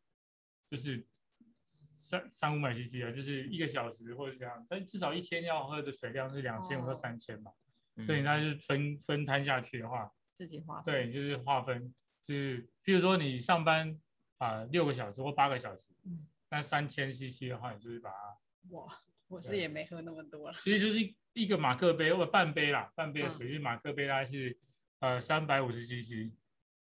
[0.67, 1.07] 就是。
[1.99, 7.51] 三三五百 CC 啊，就是一个小时或者这样，但至少一天要喝的水量是两千五到三千嘛，
[8.07, 10.81] 所以那就分分摊下去的话，自己划。
[10.83, 13.99] 对，就是划分，就是譬如说你上班
[14.39, 18.39] 啊六个小时或八个小时，嗯，那三千 CC 的话，你就是把它。
[18.69, 20.57] 哇，我是也没喝那么多了。
[20.61, 24.59] 其实就是一个马克杯或者半杯啦，半杯的水，就是马克杯大概是
[25.01, 26.33] 呃三百五十 CC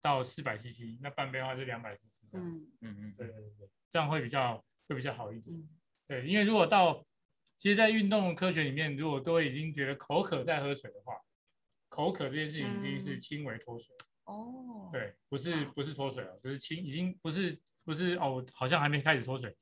[0.02, 2.24] 到四百 CC，那半杯的话是两百 CC。
[2.34, 4.64] 嗯嗯嗯，对对对，这样会比较。
[4.90, 5.68] 会比较好一点，嗯、
[6.08, 7.06] 对，因为如果到，
[7.58, 11.14] 其实，在运动科学里面，如果各位已经觉得口渴再喝水的话，
[11.90, 13.94] 口渴这件事情已经是轻微脱水。
[14.24, 19.54] 哦、嗯，对，不是不是脱水了，就是轻，已经不是不是哦，好像还没开始脱水。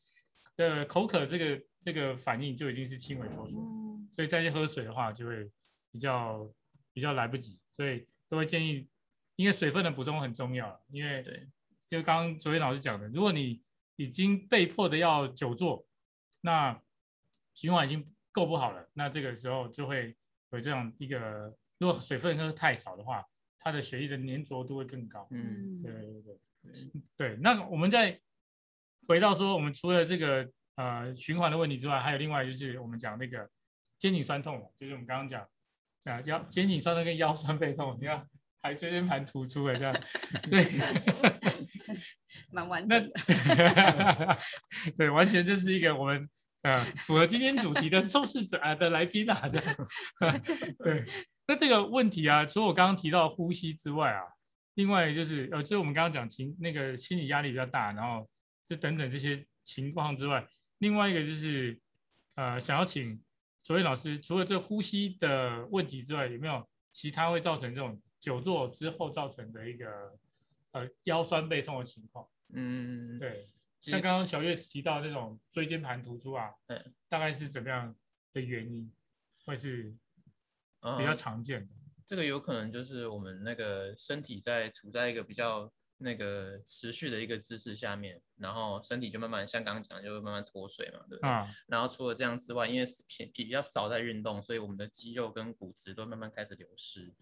[0.58, 3.85] 呃，口渴这个这个反应就已经是轻微脱水，嗯、
[4.16, 5.50] 所以再去喝水的话就会
[5.92, 6.50] 比较
[6.94, 8.88] 比较来不及，所以都会建议，
[9.36, 11.48] 因为水分的补充很重要，因为对，
[11.88, 13.62] 就刚刚卓彦老师讲的，如果你
[13.96, 15.86] 已经被迫的要久坐，
[16.42, 16.82] 那
[17.54, 20.16] 循环已经够不好了，那这个时候就会
[20.52, 23.26] 有这样一个，如果水分喝太少的话，
[23.60, 25.28] 它的血液的粘着度会更高。
[25.32, 28.20] 嗯，对对对对，对，那我们在。
[29.08, 33.48] 回到说，我们除了这个呃循环的问题之外，还有另外就是我们讲那个
[33.98, 35.42] 肩颈酸痛，就是我们刚刚讲
[36.04, 38.28] 啊腰肩颈酸痛跟腰酸背痛，你看
[38.62, 39.94] 还椎间盘突出了这样，
[40.50, 40.66] 对，
[42.52, 44.38] 蛮完整的。
[44.98, 46.30] 对，完全就是一个我们
[46.62, 49.76] 呃符合今天主题的受试者啊的来宾啊这样。
[50.84, 51.06] 对，
[51.48, 54.22] 那这个问题啊，除了我刚刚提到呼吸之外啊，
[54.76, 58.28] 另外就是呃，就是我们刚刚讲情那个心理压力比较大，然后。
[58.68, 60.44] 这等等这些情况之外，
[60.80, 61.80] 另外一个就是，
[62.34, 63.22] 呃，想要请
[63.66, 70.16] 卓彦老师，除了这呼吸的问题之外，有没有其他会造成这种久坐之后造成的一个
[70.74, 72.30] 呃腰酸背痛的情况？
[72.54, 73.50] 嗯，对，
[73.82, 77.96] 像刚刚小月提到那种椎间盘突出啊，对，大概是怎么样
[78.34, 78.94] 的原因
[79.46, 79.92] 会是
[81.00, 81.74] 比较常见的？
[81.74, 85.74] 嗯，这个有可能就是我们那个身体在处在一个比较。
[85.98, 91.30] 那个持续的一个姿势下面，然后身体就慢慢像刚刚讲的，就会慢慢脱水嘛，对不对？
[91.30, 91.50] 啊。
[91.68, 97.14] 然后除了这样之外，因为皮皮比较少在运动，所以我们的肌肉跟骨质都慢慢开始流失，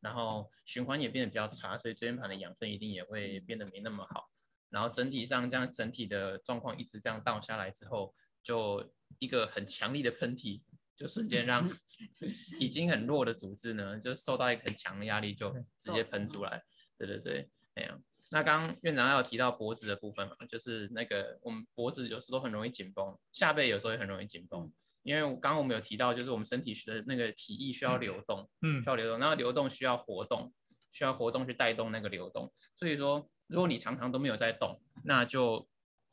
[0.00, 4.30] 然后循环也变得比较差，所以椎间盘的养分一定也会变得没那么好。
[4.70, 10.62] 然后整体上这样整体的状况一直这样倒下来之后，就一个很强力的喷嚏，
[10.96, 11.70] 就瞬间让
[12.58, 16.64] 已经很弱的组织呢，就受到一个很强的压力，就直接喷出来。
[16.96, 18.02] 对对对，那样。
[18.32, 30.50] 那刚刚院长有提到脖子的部分嘛，就是那个我们脖子有时候很容易紧绷，下背有时候也很容易紧绷，因为刚刚我们有提到，就是我们身体的那个体液需要流动，嗯，需要流动，然后流动需要活动，
[30.92, 35.68] 需要活动去带动那个流动，所以说如果你常常都没有在动，那就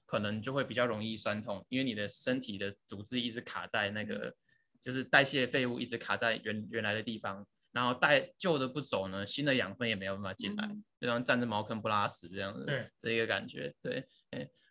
[0.05, 4.35] 可能就会比较容易酸痛，因为你的身体的组织一直卡在那个，
[4.81, 7.47] 就是代谢废物一直卡在原原来的地方。
[7.71, 14.07] 然后带旧的不走呢，新的养分也没有办法进来，嗯、就像站着茅坑不拉屎这样子，对，这一个感觉，对，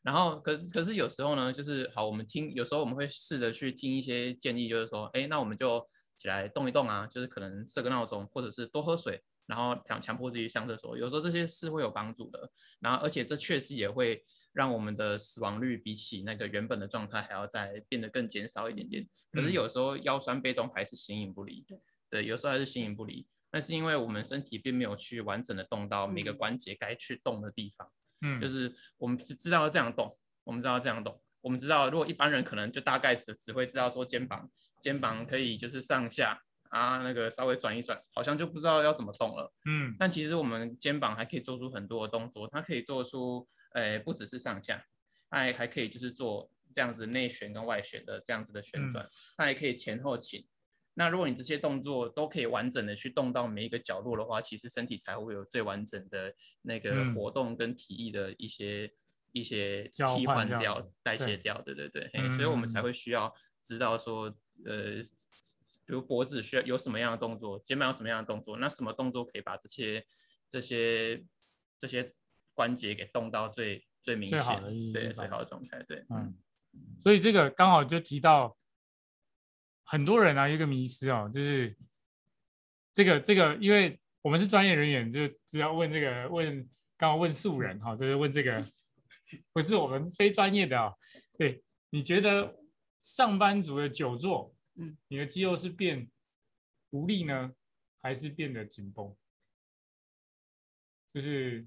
[0.03, 12.51] 然后可可是有时候呢，就是好，我们听，有时候我们会试着去听一些建议，就是说，哎，那我们就起来动一动啊，就是可能设个闹钟，或者是多喝水，然后强强迫自己上厕所，有时候这些是会有帮助的。
[12.81, 19.07] 然后而且这确实也会让我们的死亡率比起那个原本的状态还要再变得更减少一点点。
[19.31, 21.63] 可是有时候腰酸背痛还是形影不离。
[21.69, 21.79] 对，
[22.11, 27.91] 有时候还是形影不离，那是因为我们身体并没有去完整的动到每个关节该去动的地方。
[28.21, 39.53] 嗯，就是我们只知道这样动，我们知道这样动，我们知道如果一般人可能就大概只只会知道说肩膀，肩膀可以就是上下啊，那个稍微转一转，好像就不知道要怎么动了。
[39.67, 44.85] 嗯，但其实我们肩膀还可以做出很多的动作，它可以做出，呃，不只是上下，
[45.31, 50.45] 它还还可以就是做这样子内旋跟外旋的这样子的旋转，它还可以前后倾。
[50.99, 58.99] 那如果你这些动作都可以完整的去动到每一个角落的话，其实身体才会有最完整的那个活动跟体液的一些、嗯、
[59.31, 63.33] 一些替换掉、代谢掉，对对对，所以我们才会需要
[63.63, 64.25] 知道说，
[64.67, 65.01] 呃，
[65.87, 70.05] 比如脖子需要有什么样的动作，肩膀有什么样的动作，那什么动作可以把这些
[70.49, 71.25] 这些
[71.79, 72.13] 这些
[72.55, 74.61] 关节给动到最最明显，
[74.93, 76.35] 对，最好的状态，对，嗯，
[76.99, 78.57] 所以这个刚好就提到。
[79.91, 81.75] 很多人啊，有一个迷思哦，就是
[82.93, 86.63] 这个这个，因为我们是专业人员，就只要问这个问，
[86.99, 88.63] 刚刚问素人哈，就是问这个，
[89.51, 90.93] 不是我们非专业的啊。
[91.39, 92.61] 对，你觉得
[93.01, 96.11] 上班族的久坐，嗯，你的肌肉是变
[96.91, 97.55] 无力呢，
[98.03, 99.17] 还是变得紧绷？
[101.15, 101.67] 就是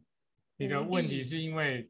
[0.57, 1.89] 你的问题是因为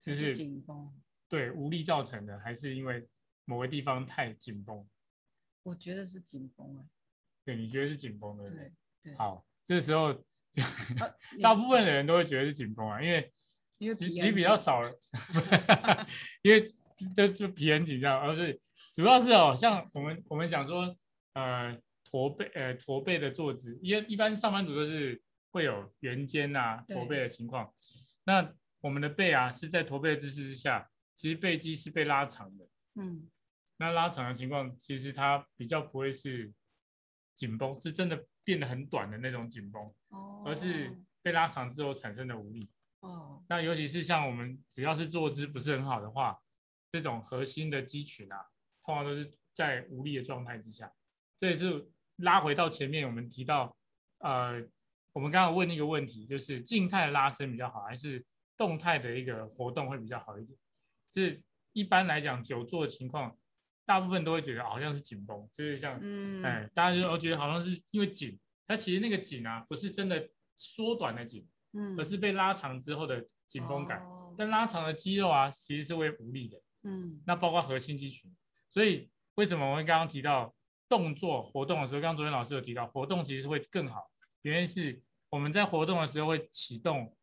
[0.00, 0.92] 就是紧绷，
[1.28, 3.08] 对，无力造成的，还是因为
[3.44, 4.84] 某个地方太紧绷？
[5.68, 6.88] 我觉得是紧绷哎，
[7.44, 9.14] 对，你觉得是紧绷的，对对。
[9.16, 10.14] 好，这时候
[11.42, 13.30] 大部分的人都会觉得是紧绷啊，因为
[13.78, 14.80] 其实其实比较少，
[16.42, 16.68] 因为
[17.14, 18.58] 就就皮很紧张，而是
[18.92, 20.96] 主要是哦，像我们我们讲说，
[21.34, 27.70] 呃，驼背呃驼背的坐姿，因为一般上班族都是会有圆肩啊驼背的情况，
[28.24, 33.28] 那我们的背啊是在驼背的姿势之下，其实背肌是被拉长的，嗯。
[33.78, 36.52] 那拉长的情况，其实它比较不会是
[37.34, 42.68] 紧绷，是真的变得很短的那种紧绷，哦，而是被拉长之后产生的无力。
[43.00, 46.36] 哦，那尤其是像我们只要是坐姿不是很好的话，
[46.90, 48.48] 这种核心的肌群啊，
[48.84, 50.92] 通常都是在无力的状态之下。
[51.36, 53.76] 这也是拉回到前面我们提到，
[54.18, 54.60] 呃，
[55.12, 58.24] 我们刚刚问那个问题，就是静态的拉伸比较好，还是
[58.56, 60.58] 动态的一个活动会比较好一点？
[61.08, 61.40] 是
[61.72, 63.38] 一般来讲久坐的情况，
[63.88, 71.48] 大部分都会觉得好像是紧绷，就是像，嗯，哎，大家就觉得好像是因为紧，它其实那个紧啊，不是真的缩短的紧。
[71.74, 76.58] 嗯而是被拉长之后的紧绷感，哦、但拉长的肌肉啊，其实是会无力的。
[76.84, 78.34] 嗯，那包括核心肌群，
[78.70, 80.54] 所以为什么我们刚刚提到
[80.88, 84.10] 动作活动的时候，刚刚昨天老师有提到活动其实会更好，
[84.42, 84.98] 原因是
[85.28, 87.14] 我们在活动的时候会启动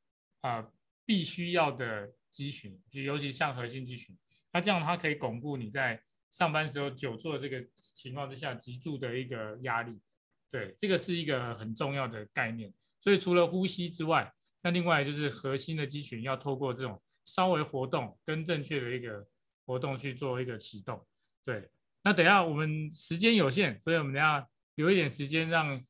[0.41, 0.71] 啊、呃、
[1.07, 4.15] 必须要的肌群，就尤其像核心肌群，
[4.53, 5.99] 那这样它可以巩固你在
[6.35, 9.97] 上班时候久坐的这个情况之下脊柱的一个压力。
[10.51, 12.73] 对，这个是一个很重要的概念。
[12.99, 19.25] 所以除了呼吸之外，那另外就是核心的肌群要透过这种稍微活动跟正确的一个
[19.65, 21.07] 活动去做一个启动。
[21.45, 21.69] 对，
[22.03, 24.45] 那等下我们时间有限，所以我们等下
[24.75, 25.81] 留一点时间让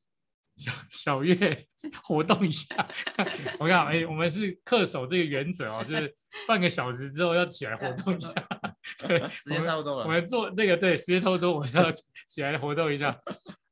[0.56, 1.66] 小小月
[2.02, 2.74] 活动一下。
[3.60, 6.16] 我看，哎，我们是恪守这个原则哦，就是
[6.46, 8.32] 半个小时之后要起来活动一下。
[8.98, 10.04] 对，时间差不多了。
[10.04, 11.90] 我们做那个对，时间差不多，我就要
[12.26, 13.16] 起来活动一下。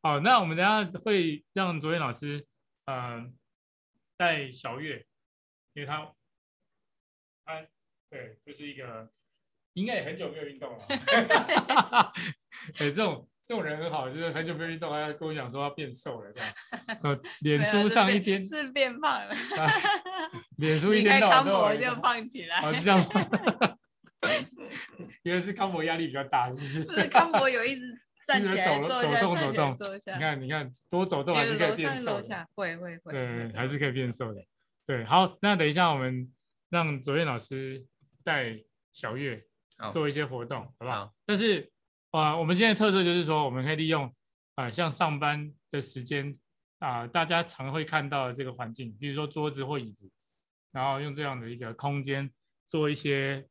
[0.02, 2.46] 好，那我们等下会让卓彦老师，
[2.86, 3.32] 嗯、呃。
[4.16, 5.04] 带小月，
[5.72, 6.08] 因为他，
[7.44, 7.66] 他
[8.08, 9.10] 对，就是一个
[9.72, 10.86] 应该也很久没有运动了。
[12.78, 16.52] 哎，这种这种人很好，就是很久没有运动，还要跟我讲说要变瘦了，这样。
[17.02, 19.34] 呃，脸书上一天是变胖了。
[20.56, 22.60] 脸书一天到晚都就胖起来。
[22.60, 23.08] 哦，是这样子。
[25.22, 26.82] 原来是康博压力比较大，是不是？
[26.82, 27.98] 是康博有一直。
[28.26, 29.76] 站起来走，走动走动，
[30.14, 34.42] 你看你看多走动还是可以变瘦的，会会会，对，还是可以变瘦的。
[34.86, 36.32] 对，好，那等一下我们
[36.70, 37.84] 让卓彦老师
[38.24, 38.58] 带
[38.94, 39.44] 小月
[39.92, 41.12] 做一些活动，好不好？
[41.26, 41.70] 但是
[42.14, 44.14] 啊，我们现在特色就是说，我们可以利用
[44.54, 46.32] 啊，像上班的时间
[46.78, 50.08] 啊，大家常会看到的这个环境，比如说桌子或椅子，
[50.70, 52.30] 然后用这样的一个空间
[52.68, 53.44] 做一些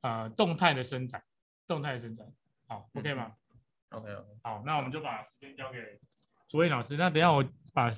[0.00, 1.22] 啊动态的伸展，
[1.68, 2.26] 动态的伸展，
[2.66, 3.36] 好，OK 吗
[3.90, 5.78] ？OK OK，好，那我们就把时间交给
[6.48, 6.96] 卓彦老师。
[6.96, 7.94] 那等一下我把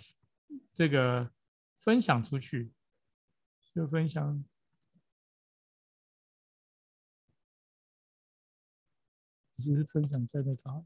[0.74, 1.30] 这个
[1.78, 2.70] 分享出去，
[3.74, 4.44] 就分享，
[9.60, 10.84] 只是分享在那个。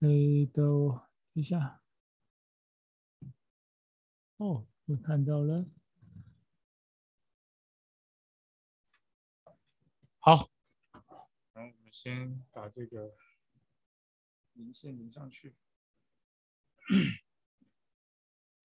[0.00, 0.08] 哎，
[0.52, 1.00] 等
[1.32, 1.82] 一下。
[4.36, 5.64] 哦，我看到了。
[10.18, 10.50] 好，
[11.54, 13.16] 然后我们先把这个
[14.52, 15.56] 连线连上去。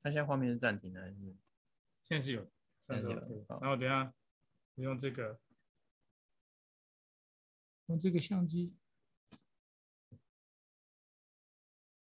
[0.01, 1.35] 它现在画面是暂停的还是？
[2.01, 3.45] 现在是有，现在是有。
[3.61, 4.13] 然后等下
[4.75, 5.39] 我用这个，
[7.87, 8.75] 用这个相机。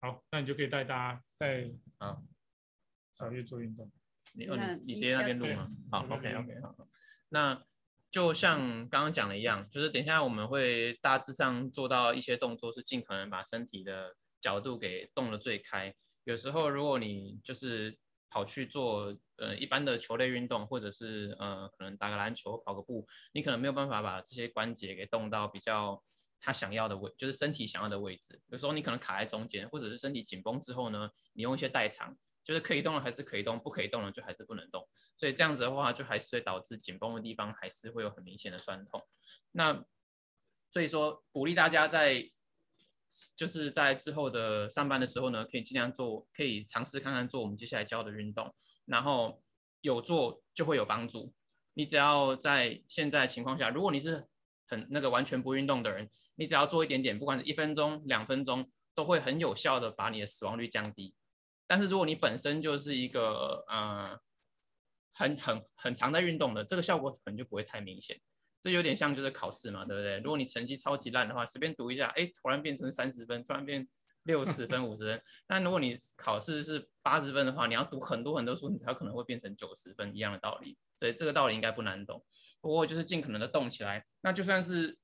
[0.01, 2.21] 好，那你就可以带大家带啊。
[3.15, 3.91] 小月做运动，
[4.33, 5.71] 你哦你你直接那边录吗？
[5.91, 6.87] 好，OK OK 好。
[7.29, 7.65] 那
[8.11, 15.95] 就像刚刚讲的一样，就是等一下我们会大致上做到一些动作，是尽可能把身体的角度给动的最开。
[16.27, 17.97] 有时候如果你就是
[18.29, 26.03] 跑去做呃一般的球类运动，或者是呃可能打个篮球、跑个步，你可能没有办法把这些关节给动到比较
[26.39, 28.41] 他想要的位，就是身体想要的位置。
[28.47, 32.15] 有时候你可能卡在中间，或者是身体紧绷之后呢，你用一些代偿。
[32.43, 34.87] 就是可以动的还是可以动，不可以动的就还是不能动，
[35.17, 39.05] 所以这样子的话，就还是会导致紧绷的地方还是会有很明显的酸痛。
[39.51, 39.83] 那
[40.71, 42.31] 所以说，鼓励大家在
[43.35, 48.53] 就是在之后的上班的时候呢，可以尽量做，可以尝试看看做我们接下来教的运动，
[48.85, 49.41] 然后
[49.81, 51.33] 有做就会有帮助。
[51.73, 54.27] 你只要在现在情况下，如果你是
[54.67, 61.13] 很那个完全不运动的人，你只要做一点点，不管是一分钟、两分钟，都会很有效的把你的死亡率降低。
[61.67, 64.19] 但是如果你本身就是一个呃
[65.13, 68.19] 很很很常在运动的，这个效果可能就不会太明显。
[68.61, 70.17] 这有点像就是考试嘛，对不对？
[70.19, 73.87] 如果你成绩超级烂的话，随便读一下，哎，突然变成三十分，突然变
[74.23, 75.21] 六十分、五十分。
[75.45, 80.77] 但如果你考试是八十分的话，你要读很多很多书，你才可能会变成九十分，一样的道理。
[80.97, 82.23] 所以这个道理应该不难懂。
[82.61, 84.97] 不过就是尽可能的动起来，那就算是。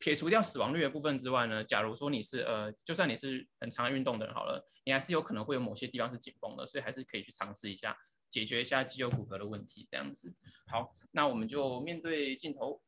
[0.00, 7.96] 撇除掉死亡率的部分之外呢，假如说你是呃，就算你是很常运动的人好了，你还是有可能会有某些地方是紧绷的，所以还是可以去尝试一下，
[8.28, 10.34] 解决一下肌肉骨骼的问题，这样子。
[10.66, 12.82] 好，那我们就面对镜头。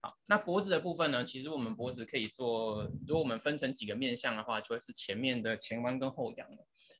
[0.00, 1.24] 好，那脖子的部分呢？
[1.24, 6.48] 其实我们脖子可以做，如果我们分成几个面向的话，就会是前面的前弯跟后仰，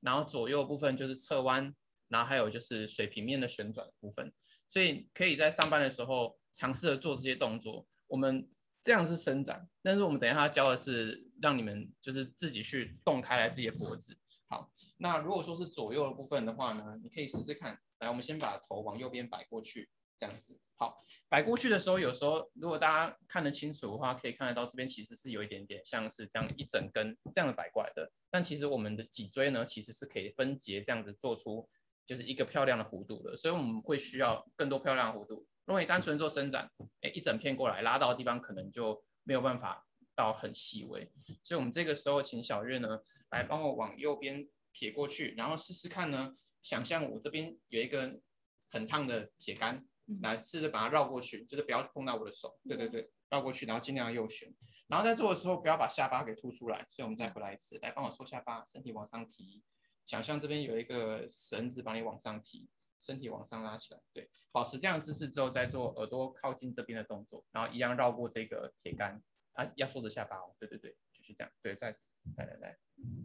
[0.00, 1.72] 然后左右部分就是侧弯，
[2.08, 4.32] 然后还有就是水平面的旋转部分。
[4.68, 7.86] 所以可以在上班的时候尝试着做这些动作。
[8.08, 8.50] 我们
[8.82, 14.18] 这样是伸展，但是我们等一下教的是让你们就是自己去动开来自己的脖子。
[14.48, 17.78] 好，那如果说是左右的部分的话呢，你可以试试看。
[17.98, 20.58] 来，我们先把头往右边摆过去，这样子。
[20.76, 28.10] 好，摆过去的时候，有时候如果大家看得清楚的话，可以看得到这边其实是有一点点像是这样一整根这样的摆过来的。
[28.30, 31.68] 但其实我们的脊椎呢，其实是可以分节这样子做出
[32.06, 33.36] 就是一个漂亮的弧度的。
[33.36, 35.44] 所以我们会需要更多漂亮的弧度。
[35.66, 36.70] 如果你单纯做伸展，
[37.02, 39.84] 哎，一整片过来拉到的地方可能就没有办法
[40.14, 41.10] 到很细微。
[41.42, 43.00] 所以我们这个时候请小月呢
[43.30, 48.22] 来帮我往右边撇过去，然后试试看呢，想象我这边有一根
[48.70, 49.86] 很烫的铁杆。
[50.22, 52.58] 来试着把它绕过去，就是不要碰到我的手。
[52.66, 54.50] 对对对，绕过去，然后尽量右旋。
[54.86, 56.78] 然后在做的时候不要把下巴给凸出来。
[56.88, 59.62] 所以我们再回来一次，来帮我收下巴，身体往上提。
[60.06, 64.00] 想象这边有一个绳子把你往上提，身体往上拉起来。
[64.14, 69.22] 对，保持这样的姿势之后，再做耳朵靠近这边的动作，然后一样绕过这个铁杆。
[69.52, 70.56] 啊，要缩着下巴哦。
[70.58, 71.52] 对对对，就是这样。
[71.60, 71.94] 对，再
[72.36, 72.78] 来来来，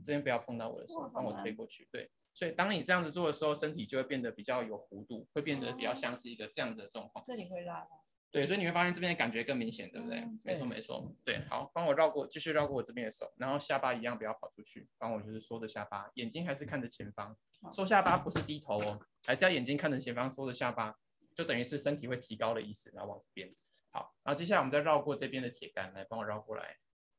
[0.04, 1.88] 这边不要碰到我的手，帮我推过去。
[1.92, 2.10] 对。
[2.36, 7.24] 所以当你这样子做的时候，身体就会变得比较有弧度，会变得比较像是一个这样的状况。
[7.24, 7.90] 这里会拉吗？
[8.32, 10.18] 对，所以你会发现这边的感觉更明显，对不对？
[10.18, 11.16] 嗯、对没错，没错。
[11.24, 17.38] 对，好，帮我绕过，继续绕过我这边的手，然后下巴一样不要跑出去，帮我就是缩着下巴，眼睛还是看着前方。
[17.72, 20.98] 缩下巴不是低头哦，还是要眼睛看着前方，缩着下巴，
[21.36, 23.54] 就等于是身体会提高的意思，然后往这边。
[23.92, 26.78] 好，然后接下来我们再绕过这边的铁杆，来帮我绕过来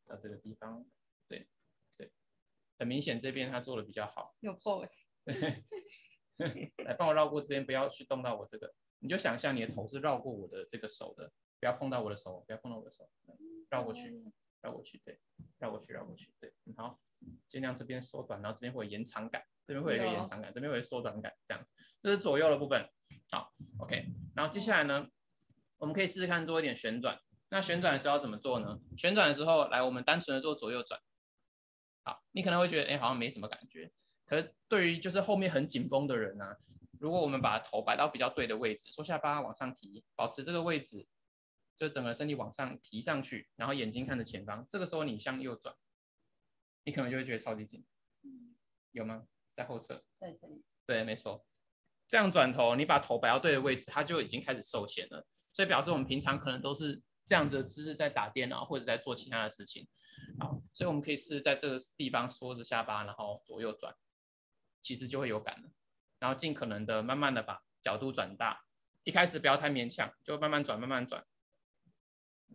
[0.09, 0.85] 到这个地方。
[2.79, 4.35] 很明显这边他做的比较好。
[4.41, 4.85] 有够
[6.85, 8.75] 来帮我绕过这边，不要去动到我这个。
[8.99, 13.09] 你就想象你的头是绕过我的这个手的，不要碰到我的手，不要碰到我的手，
[13.71, 14.25] 绕过去，
[14.63, 15.21] 绕过去，对，
[15.59, 16.99] 绕过去，绕过去，对，好，
[17.49, 21.71] 尽量这边缩短，然后这边会有延长感，这边会有一个延长感，这边会有缩短感，这样子，
[22.01, 22.89] 这是左右的部分。
[23.31, 25.07] 好，OK，然后接下来呢，
[25.79, 27.21] 我们可以试试看做一点旋转。
[27.51, 28.81] 那旋转的时候要怎么做呢？
[28.97, 30.99] 旋转的时候，来，我们单纯的做左右转。
[32.35, 33.91] 好，你可能会觉得，哎，好像没什么感觉。
[34.27, 36.57] 可是对于就是后面很紧绷的人呢、啊，
[36.99, 41.07] 如果我们把头摆到比较对的位置，收下巴往上提，保持这个位置，
[41.77, 45.75] 就整个身体往上提上去，然后眼睛看着前方，这个时候你向右转，
[46.85, 47.85] 你可能就会觉得超级紧，
[48.93, 49.27] 有吗？
[49.55, 51.47] 在后侧，在这里对，没错，
[52.09, 59.87] 这样转头，你把头摆到对的位置，它就已经开始受限了，所以表示我们平常可能都是这样子的姿势在打电脑或者在做其他的事情，
[60.39, 63.95] 好，所以我们可以试在这个地方缩着下巴，然后左右转。
[64.81, 65.71] 其实就会有感了，
[66.19, 68.67] 然后尽可能的慢慢的把角度转大，
[69.03, 71.25] 一开始不要太勉强，就慢慢转，慢慢转。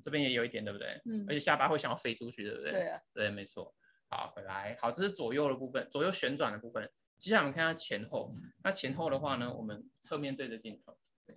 [0.03, 1.01] 这边也有一点，对不对？
[1.05, 1.25] 嗯。
[1.27, 2.71] 而且下巴会想要飞出去，对不对？
[2.71, 3.01] 对啊。
[3.15, 3.75] 对，没错。
[4.09, 4.77] 好，回来。
[4.79, 6.87] 好，这是左右的部分，左右旋转的部分。
[7.17, 8.31] 接下来我们看下前后。
[8.63, 10.99] 那前后的话呢，我们侧面对着镜头。
[11.25, 11.35] 对。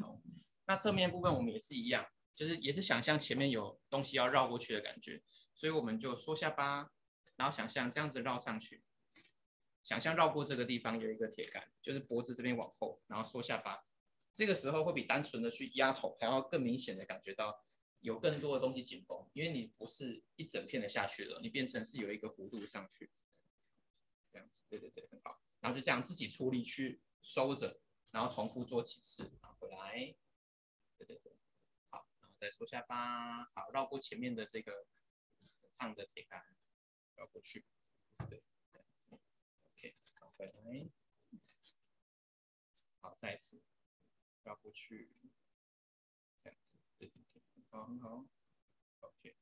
[0.00, 0.18] 好。
[0.70, 2.06] 那侧面部分我们也是一样，
[2.36, 5.20] 就是也是想象前面有东西要绕过去的感觉，
[5.52, 6.92] 所以我们就缩下巴，
[7.34, 8.84] 然后想象这样子绕上去。
[9.82, 13.84] 想象绕过这个地方有一个铁杆，就是脖子这边往后，然后缩下巴，
[14.32, 17.64] 这个时候会比单纯的去压头还要更明显的感觉到
[17.98, 23.10] 有更多的东西紧绷，因为你不是一整片的下去了，你变成是有一个弧度上去，
[24.30, 25.40] 这样子，对对对，很好。
[25.58, 27.80] 然后就这样自己出力去收着，
[28.12, 30.14] 然后重复做几次，然后，回来，
[31.06, 31.36] 对对对，
[31.90, 34.86] 好，然后再缩下巴，好，绕过前面的这个
[35.76, 36.42] 烫的铁杆，
[37.16, 37.64] 绕过去，
[38.28, 38.42] 对。
[40.36, 40.88] 回来，
[43.02, 43.60] 好，再次
[44.42, 45.10] 绕过去，
[46.42, 48.24] 这样子，对对对，好，很好
[49.00, 49.36] ，OK，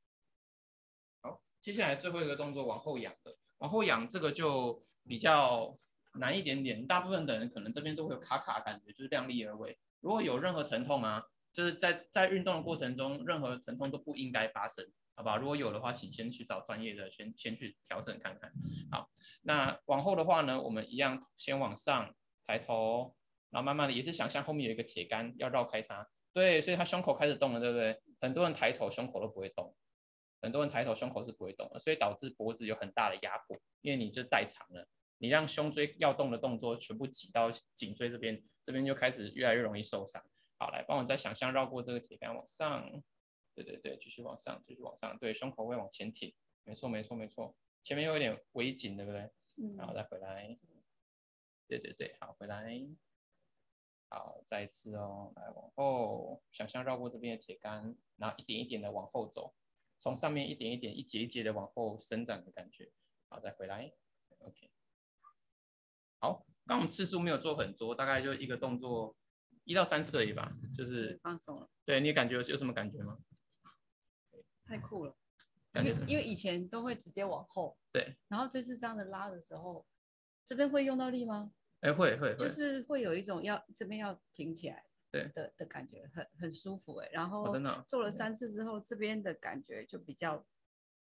[1.20, 5.78] 好，接下来最后一个动作，往后仰的，往后仰这个就比较
[6.14, 9.78] 难一点点，大部分的人可能这边都会有卡卡感觉，就是量力而为。
[10.00, 11.24] 如果有任何疼痛啊，
[11.59, 14.88] 就是在在运动的过程中，任何疼痛都不应该发生。
[15.16, 18.52] 好吧，如果有的话，请先去找专业的，先先去调整看看。
[18.92, 19.11] 好，
[19.42, 22.14] 那往后的话呢，我们一样先往上
[22.46, 23.16] 抬头，
[23.50, 26.09] 然后慢慢的也是想象后面有一个铁杆要绕开它。
[26.32, 28.00] 对，所以他胸口开始动了，对不对？
[28.20, 29.74] 很多人抬头胸口都不会动，
[30.40, 34.86] 很多人抬头胸口是不会动的，所以导致脖子有很大的压迫，因为你就代偿了，
[35.18, 40.22] 你让胸椎要动的动作全部挤到颈椎这边，这边就开始越来越容易受伤。
[40.59, 43.02] 好，来帮我再想象绕过这个铁杆往上。
[43.54, 46.32] 对对对，继续往上，继续往上，对，胸口会往前挺，
[46.62, 49.30] 没错没错没错，前面又有点微紧，对不对？
[49.56, 50.56] 嗯，然后再回来，
[51.66, 52.86] 对对对，好，回来。
[54.11, 59.54] 好，再一次哦，来往后，想象绕过这边的铁杆，然后一点一点的往后走，
[59.98, 62.92] 从上面一点一点、一节一节的往后伸展的感觉。
[63.28, 63.92] 好，再回来
[64.38, 64.70] ，OK。
[66.20, 69.16] 好，刚我们次数没有做很多，大概就一个动作
[69.68, 71.68] 一到三次而已吧，就是放松了。
[71.84, 73.18] 对，你感觉有什么感觉吗？
[74.64, 75.14] 太酷了，
[75.74, 79.84] 因为因为以前都会直接往后，对，然后这次这样的拉的时候，
[80.46, 81.52] 这边会用到力吗？
[81.80, 87.10] 哎，会会会，就是会有一种要这边要挺起来，对的的感觉，很很舒服哎。
[87.12, 87.54] 然后
[87.86, 90.42] 做了三次之后，这边的感觉就比较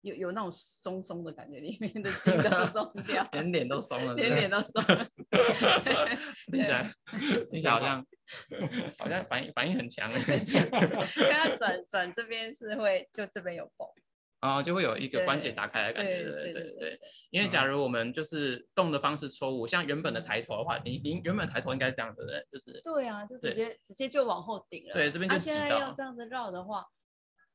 [0.02, 5.08] 有有那种松松的感觉，里面的筋都松掉， 连脸都松了，连脸都松了。
[6.52, 6.94] 听起来
[7.50, 8.06] 听起来好像
[8.98, 10.64] 好像反应反应很强， 很强。
[10.70, 13.92] 刚刚转转这边是会就这边有爆。
[14.40, 17.00] 啊，就会有一个关节打开的感觉，对对对对。
[17.28, 22.42] 因为假如我们就是动的方式错误，像原本的抬头的话，你你原本抬头应该是这样，子的？
[22.48, 24.94] 就是对啊，就直接直接就往后顶了。
[24.94, 25.56] 对，这边就挤到。
[25.56, 26.86] 现在要这样子绕的话，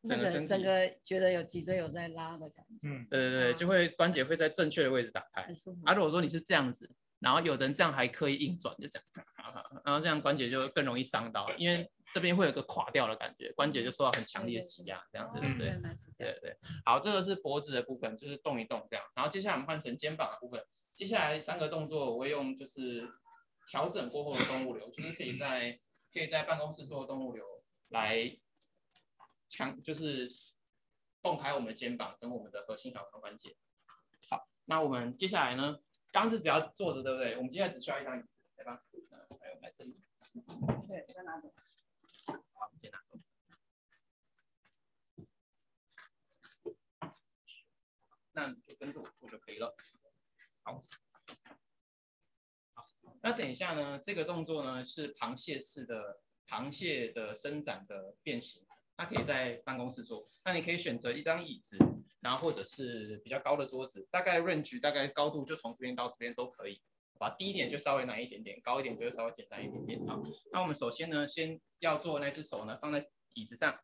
[0.01, 2.75] 那个整个觉得有脊椎有在拉的感觉。
[2.83, 5.41] 嗯，对对对，就会关节会在正确的位置打开。
[5.41, 5.81] 很舒服。
[5.85, 6.87] 啊，如果说你是这样子，
[7.25, 9.25] 然后有的人这样还刻意硬转，就这样，
[9.83, 11.91] 然后这样关节就更容易伤到，因为。
[12.13, 15.77] 这边会有个垮掉的感觉，关节就受到很强烈的挤压，这样子，对不对？
[16.17, 16.57] 对对。
[16.85, 19.05] 好，这个是脖子的部分，就是动一动这样。
[19.15, 20.63] 然后接下来我们换成肩膀的部分。
[20.95, 23.05] 接下来三个动作我会用，就是
[23.67, 25.77] 调整过后的动物流，就是可以在
[26.13, 27.43] 可以在办公室做的动物流
[27.89, 28.37] 来
[29.49, 30.31] 强，就是
[31.21, 33.57] 动开我们的肩膀跟我们的核心小髋关节。
[34.29, 35.79] 好，那我们接下来呢，
[36.15, 37.35] 刚是只要坐着，对不对？
[37.35, 38.81] 我们今天只需要一张椅子，对吧？
[39.37, 39.99] 还有来这里。
[40.87, 41.53] 对，先拿走？
[42.53, 43.19] 好，先拿走。
[48.31, 49.75] 那你就跟着我做就可以了。
[50.63, 50.81] 好，
[52.75, 52.87] 好，
[53.21, 60.29] 那等一下呢，这个动作呢是螃蟹式的螃蟹的伸展的变形，它可以在办公室做。
[60.45, 61.77] 那你可以选择一张椅子，
[62.25, 66.81] 然后或者是比较高的桌子，大概 range 大概高度就从这边到这边都可以。
[67.19, 70.05] 把低一点就稍微难一点点，高一点就稍微简单一点点。
[70.07, 70.21] 好，
[70.51, 73.79] 那我们首先呢，先要做那只手呢，放在椅子上，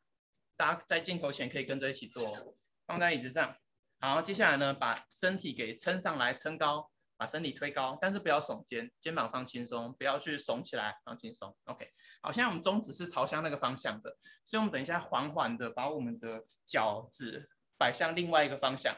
[0.58, 3.56] 大家在镜头前可以跟着一起做，放在椅子上。
[4.00, 11.56] 好，接下来呢，把身体给撑上来，撑高，把身体推高，但是不要耸肩，肩膀放轻松，不要去耸起来，放轻松。
[11.66, 11.88] OK，
[12.22, 17.50] 好，现在我们中指是朝向那个方向的，所以我们等一下缓缓的把我们的脚趾
[17.82, 18.96] 摆向另外一个方向。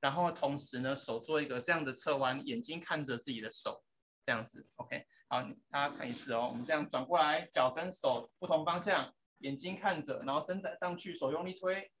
[0.00, 3.84] 然后同时呢，手做一个这样的侧弯，眼睛看着自己的手，
[4.26, 6.48] 这样子，OK，好，大家看一次哦。
[6.50, 11.92] 我们这样转过来，脚跟手不同方向，眼睛看着，然后伸展上去，手用力推，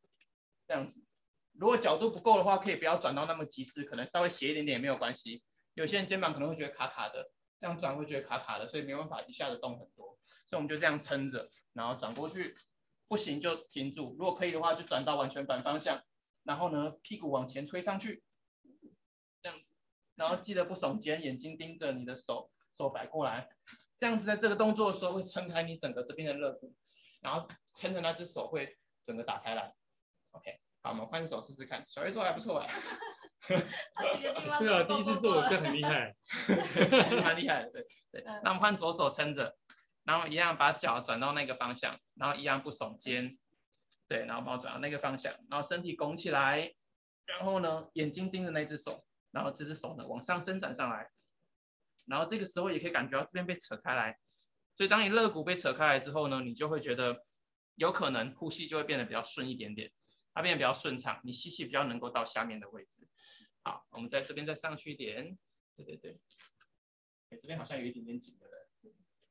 [0.66, 1.00] 这样子。
[1.52, 5.44] 如果角度不够的话，可以不要转到那么极致，可能稍微斜一点点也没有关系。
[5.74, 10.18] 有些人肩膀可能会觉得卡卡的，这样转会觉得卡卡的，所以没办法一下子动很多。
[10.46, 12.54] 所以我们就这样撑着，然后转过去，
[13.08, 14.14] 不行就停住。
[14.18, 16.02] 如果可以的话，就转到完全反方向。
[16.44, 18.22] 然后呢，屁股往前推上去，
[19.42, 19.64] 这样子，
[20.14, 23.48] 然后记得不耸肩，眼睛盯着你的手，手摆过来，
[23.96, 26.74] 这样子在这个动作的时候会撑开你整个这边的肋骨，
[27.20, 29.74] 然后撑着那只手会整个打开来。
[30.32, 32.68] OK，好，我们换手试试看，小月做还不错 哎，
[34.58, 36.14] 是啊，第一次做这很厉害，
[37.22, 38.22] 蛮厉害的，对对。
[38.42, 39.56] 那我们换左手撑着，
[40.04, 43.38] 然后一样把脚转到那个方向，然后一样不耸肩。
[44.06, 46.74] 对，然后把我转到那个方向，然后身体拱起来，
[47.26, 51.10] 然后呢，眼睛盯着那只手，然后这只手呢往上伸展上来，
[52.06, 54.18] 然后这个时候也可以感觉到这边被扯开来，
[54.76, 57.24] 所以当你肋骨被扯开来之后呢，你就会觉得
[57.76, 59.90] 有可能呼吸就会变得比较顺一点点，
[60.34, 63.08] 它变得比较顺畅，你吸气比较能够到下面的位置。
[63.62, 65.38] 好，我们在这边再上去一点，
[65.74, 66.20] 对对对，
[67.30, 68.46] 哎，这边好像有一点点紧的，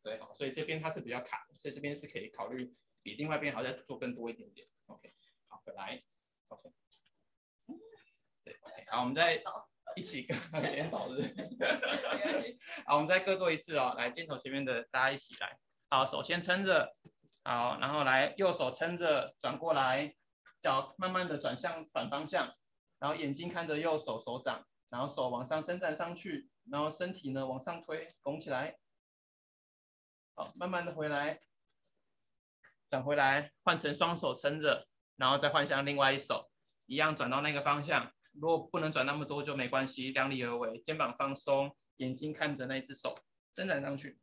[0.01, 2.73] 对，好，所以这边它是比较卡，所以这边是可以考虑。
[3.03, 5.11] 比另外一边还要再做更多一点点，OK，
[5.49, 6.01] 好，回来
[6.47, 6.71] ，OK，
[8.45, 9.43] 对，OK，好，我们再
[9.95, 11.21] 一起跟连 导日，
[12.87, 16.95] 好，我们再各做一次哦，来镜头前面的大家一起来，好，手先撑着，
[17.43, 20.15] 好，然后来右手撑着转过来，
[20.61, 22.55] 脚慢慢的转向反方向，
[22.99, 28.79] 然后眼睛看着右手手掌，然后手往上伸展上去，然后身体呢往上推，拱起来，
[30.35, 31.41] 好，慢慢的回来。
[32.93, 36.51] 转回来，换成双手撑着，然后再换向另外一手，
[36.85, 38.13] 一样转到那个方向。
[38.33, 43.17] 如果不能转那么多就没关系，量力而为，肩膀放松，眼睛看着那只手，
[43.55, 44.19] 伸展上去。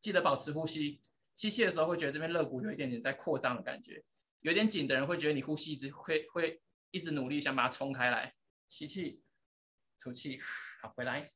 [0.00, 1.02] 记得保持呼吸，
[1.34, 4.04] 吸气的时候会觉得这边肋骨有一点点在扩张的感觉，
[4.42, 6.62] 有点紧的人会觉得你呼吸一直会会
[6.92, 8.32] 一直努力想把它冲开来。
[8.68, 9.24] 吸气，
[9.98, 10.40] 吐气，
[10.80, 11.32] 好，回来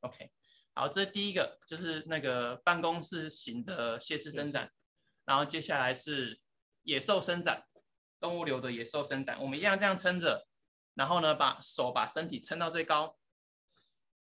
[0.00, 0.32] ，OK。
[0.74, 4.72] 好，这第一个就是那个办公室型的歇式伸展，
[5.30, 6.40] 然后接下来是
[6.82, 7.64] 野兽伸展，
[8.18, 10.48] 动物流的野兽伸展，我们一样这样撑着，
[10.94, 13.16] 然后呢，把手把身体撑到最高，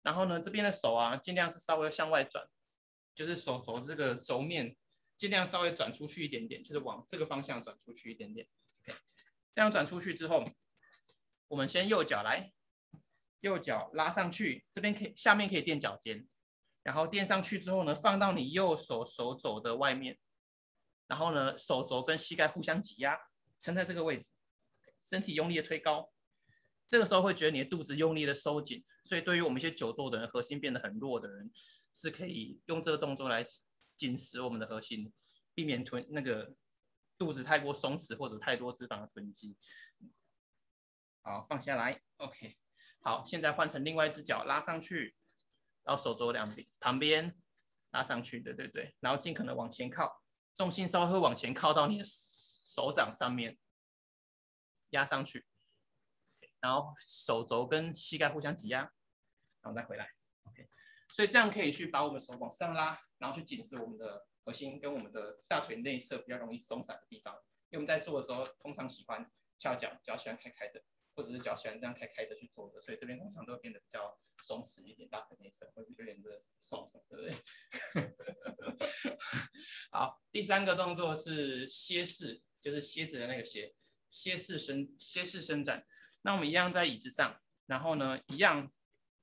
[0.02, 2.48] 然后呢，这边的手啊，尽量是稍微向外转，
[3.14, 4.78] 就是手肘这个轴面
[5.18, 8.48] 尽量稍微转出去一点点，就是往这个方向转出去一点点。
[8.88, 8.98] OK，
[9.54, 10.46] 这样转出去之后，
[11.50, 12.54] 我们先右脚来。
[13.42, 16.26] 右脚拉上去，这边可以下面可以垫脚尖，
[16.82, 20.18] 然后垫上去之后呢，放到你右手手肘的外面，
[21.08, 23.20] 然后呢，手肘跟膝盖互相挤压，
[23.60, 24.32] 撑在这个位置，
[25.02, 26.12] 身体用力的推高，
[26.90, 31.52] 这个时候会觉得你的肚子用力的收紧，所以对于我们一些久坐的人，核心变得很弱的人，
[31.94, 33.46] 是可以用这个动作来
[33.96, 35.14] 紧实我们的核心，
[35.54, 36.56] 避免臀那个
[37.18, 39.56] 肚子太过松弛或者太多脂肪的囤积。
[41.22, 42.58] 好，放下来，OK。
[43.02, 45.16] 好，现在换成另外一只脚拉上去，
[45.84, 47.36] 然后手肘两边旁边
[47.92, 50.23] 拉上去，对对对，然后尽可能往前靠，
[50.56, 53.58] 重心稍微会往前靠到你的手掌上面，
[54.90, 55.46] 压上去，
[56.60, 58.82] 然后手肘跟膝盖互相挤压，
[59.62, 60.12] 然后再回来
[60.44, 60.68] ，OK，
[61.10, 67.34] 所以这样可以去把我们手往上拉，然后去紧实我们的核心跟我们的大腿内侧比较容易松散的地方，
[67.70, 70.84] 因为我们在做的时候通常喜欢翘脚，脚喜欢开开的。
[71.16, 77.36] 或者是脚喜欢这样开开的去坐着，所以这边通常都会变得比较松弛一点，大腿内侧会有点的松松，对不对？
[79.92, 83.76] 好，第三个动作是蝎式，就是蝎子的那个蝎，
[84.10, 85.86] 蝎式伸蝎式伸展。
[86.24, 88.72] 那我们一样在椅子上，然后呢，一样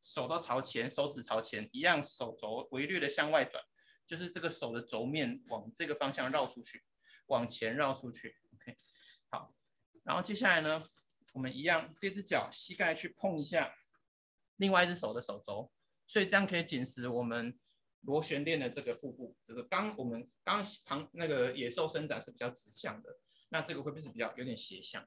[0.03, 3.64] 手都朝前，手指朝前，一样手肘微略的向外转，
[4.07, 6.84] 就是这个手的轴面往这个方向绕出去，
[7.26, 8.36] 往前绕出去。
[8.55, 8.76] OK，
[9.28, 9.55] 好，
[10.05, 10.88] 然后接下来呢？
[11.32, 13.74] 我们一样，这只脚膝盖去碰一下
[14.56, 15.70] 另外一只手的手肘，
[16.06, 17.58] 所以这样可以紧实我们
[18.02, 19.36] 螺旋链的这个腹部。
[19.44, 23.20] 就是刚我们刚旁那个野兽伸展是比较直向的，
[23.50, 25.06] 那这个会不会是比较有点斜向？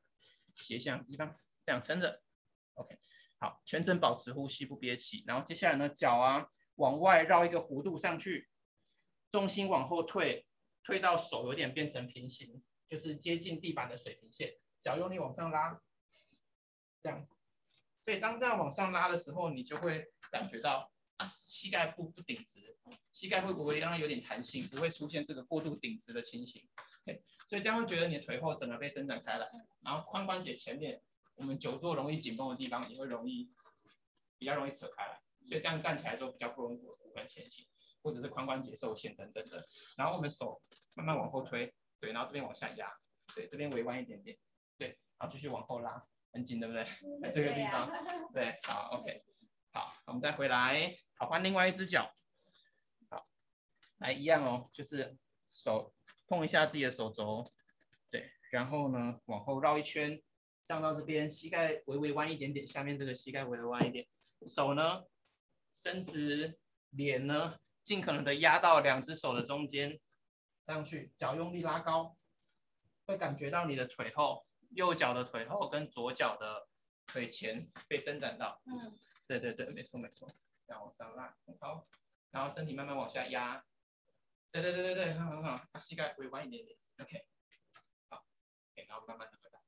[0.56, 2.22] 斜向的地方这样撑着
[2.76, 2.98] ，OK，
[3.40, 5.24] 好，全程保持呼吸不憋气。
[5.26, 8.48] 然后接下来呢，脚啊往外绕一个弧度上去，
[9.32, 10.48] 重心往后退，
[10.84, 15.82] 退到手有点变成平行，就是接近地板的水平线，脚用力往上拉。
[17.04, 17.34] 这样子，
[18.06, 22.78] 所以当这样往上拉的时候，你就会感觉到啊，膝盖不不顶直，
[23.12, 26.66] 膝盖会不会让它有点弹性，不会出现这个过度顶直的情形。
[27.04, 29.52] 对，所以这样会觉得你的腿后整个被伸展开来，
[29.82, 31.02] 然后髋关节前面
[31.36, 33.52] 我们久坐容易紧绷的地方也会容易
[34.38, 37.68] 比较容易扯开来，所以这样站起来的时候比较不容易骨盆前倾，
[38.02, 39.62] 或者是髋关节受限等等等。
[39.98, 40.62] 然后我们手
[40.94, 42.92] 慢慢往后推，对，然后这边往下压，
[43.36, 44.38] 对，这边微弯一点点，
[44.78, 46.02] 对，然后继续往后拉。
[46.34, 46.84] 很紧，对不对？
[47.22, 47.90] 在这个地方，
[48.34, 49.24] 对，好，OK，
[49.72, 52.12] 好，我们再回来，好，换另外一只脚，
[53.08, 53.28] 好，
[53.98, 55.16] 来一样哦，就是
[55.52, 55.94] 手
[56.28, 57.54] 碰一下自己的手肘，
[58.10, 60.20] 对，然后呢，往后绕一圈，
[60.64, 64.08] 上到这边，膝盖微微弯一点点，下面这个膝盖微微弯一点，
[64.48, 65.04] 手呢
[65.76, 66.60] 伸直，
[66.90, 70.00] 脸呢尽可能的压到两只手的中间，
[70.66, 72.18] 上去，脚用力拉高，
[73.06, 74.48] 会感觉到你的腿后。
[74.76, 76.68] 右脚的腿后跟左脚的
[77.08, 78.98] 腿前被伸展到，嗯，
[79.28, 80.30] 对对对，没错没错，
[80.68, 81.88] 然后往上拉，好，
[82.32, 83.64] 然后身体慢慢往下压，
[84.52, 87.28] 对对对对对，很好很好，把膝盖微弯一点点，OK，
[88.10, 88.26] 好
[88.74, 89.60] ，OK，然后慢慢的回来。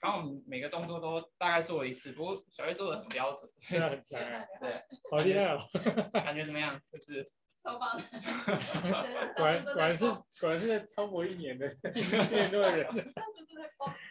[0.00, 3.50] 刚刚我们每个动作都大概做了一次，不过小月做的很标准，
[3.90, 5.68] 很强啊， 对，好厉害哦，
[6.12, 6.80] 感觉怎么样？
[6.90, 7.30] 就是。
[7.62, 8.02] 超棒的，
[9.36, 10.04] 果然果然是
[10.40, 13.14] 果然是在超过一年的 练的人，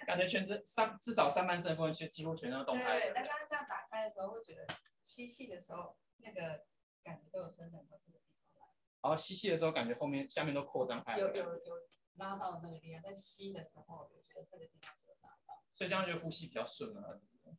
[0.06, 3.00] 感觉全身上至少上半身部分全几乎全都动开。
[3.00, 4.68] 对，但刚刚这样打开的时候，会觉得
[5.04, 6.64] 吸气的时候那个
[7.04, 8.22] 感觉都有伸展到这个地
[8.54, 8.68] 方来。
[9.02, 11.20] 然后吸气的时候，感觉后面下面都扩张开了。
[11.20, 11.76] 有有有
[12.16, 15.64] 拉到那个地方，在吸的时候，我觉得这个地方有拉到。
[15.74, 17.54] 所以这样就呼吸比较顺了，对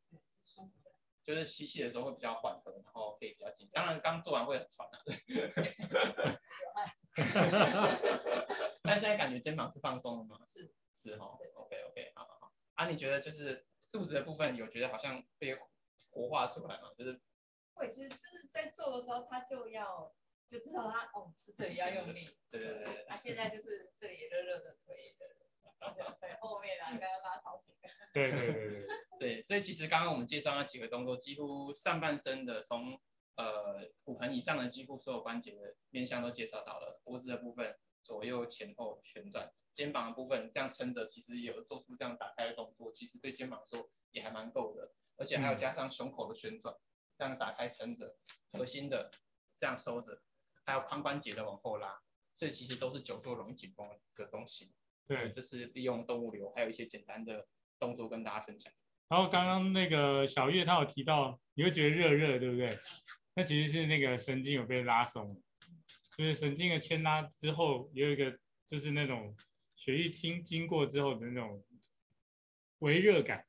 [0.45, 0.90] 舒服。
[1.31, 3.69] 就是吸气的时候会比较缓和，然后可以比较紧。
[3.73, 4.99] 当然刚做完会很喘啊。
[8.83, 10.41] 但现在感觉肩膀是放松了吗？
[10.43, 11.39] 是是哦。
[11.55, 12.53] OK OK 好好好。
[12.75, 15.57] 啊，你觉得就是肚子的部分有觉得好像被
[16.11, 16.91] 活化出来吗？
[16.99, 17.21] 就是
[17.75, 20.13] 会，其实就是在做的时候，他就要
[20.49, 22.27] 就知道他哦是这里要用力。
[22.51, 23.07] 对对对对。
[23.09, 25.13] 他现在就是这里也热热的，腿也
[25.81, 27.75] 热热，腿后面啊刚刚拉超紧。
[28.13, 28.87] 对对对对。
[29.19, 32.99] 对，所以其实刚刚我们介绍那几个动作，几乎上半身的从
[33.37, 46.75] 呃骨盆以上的几乎所有关节的面向都介绍到了，脖子的部分左右前后旋转，肩膀的部分这样撑着，其实有做出这样打开的动作，其实对肩膀说也还蛮够的，而且还有加上胸口的旋转，
[47.19, 48.17] 这样打开撑着，
[48.53, 49.11] 核心的
[49.59, 50.23] 这样收着，
[50.65, 52.01] 还有髋关节的往后拉，
[52.35, 54.75] 所以其实都是久坐容易紧绷的东西。
[55.11, 57.49] 对，就是利用动物流，还有一些简单的
[57.81, 58.73] 动作跟大家分享。
[59.09, 62.79] 然后刚刚那个小月她有提到，你会觉得热热，对不对？
[63.35, 65.43] 那其实是那个神经有被拉松，
[66.17, 69.37] 就是神经的牵拉之后有一个，就是那种
[69.75, 71.61] 血液经经过之后的那种
[72.79, 73.45] 微热感，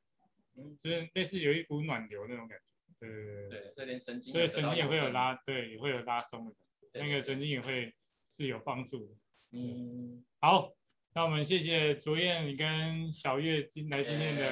[0.76, 2.64] 就是类似有一股暖流那种感觉。
[2.98, 7.94] 对对对对，这点神经，对神经也会有拉，对也会有拉松的感觉，那个神经也会
[8.28, 9.14] 是有帮助的。
[9.52, 10.72] 嗯，好。
[11.14, 14.50] 那我们谢谢卓彦跟小月今来今天的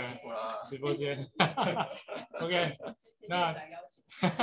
[0.69, 1.19] 直播间。
[2.39, 2.77] OK，
[3.29, 3.57] 那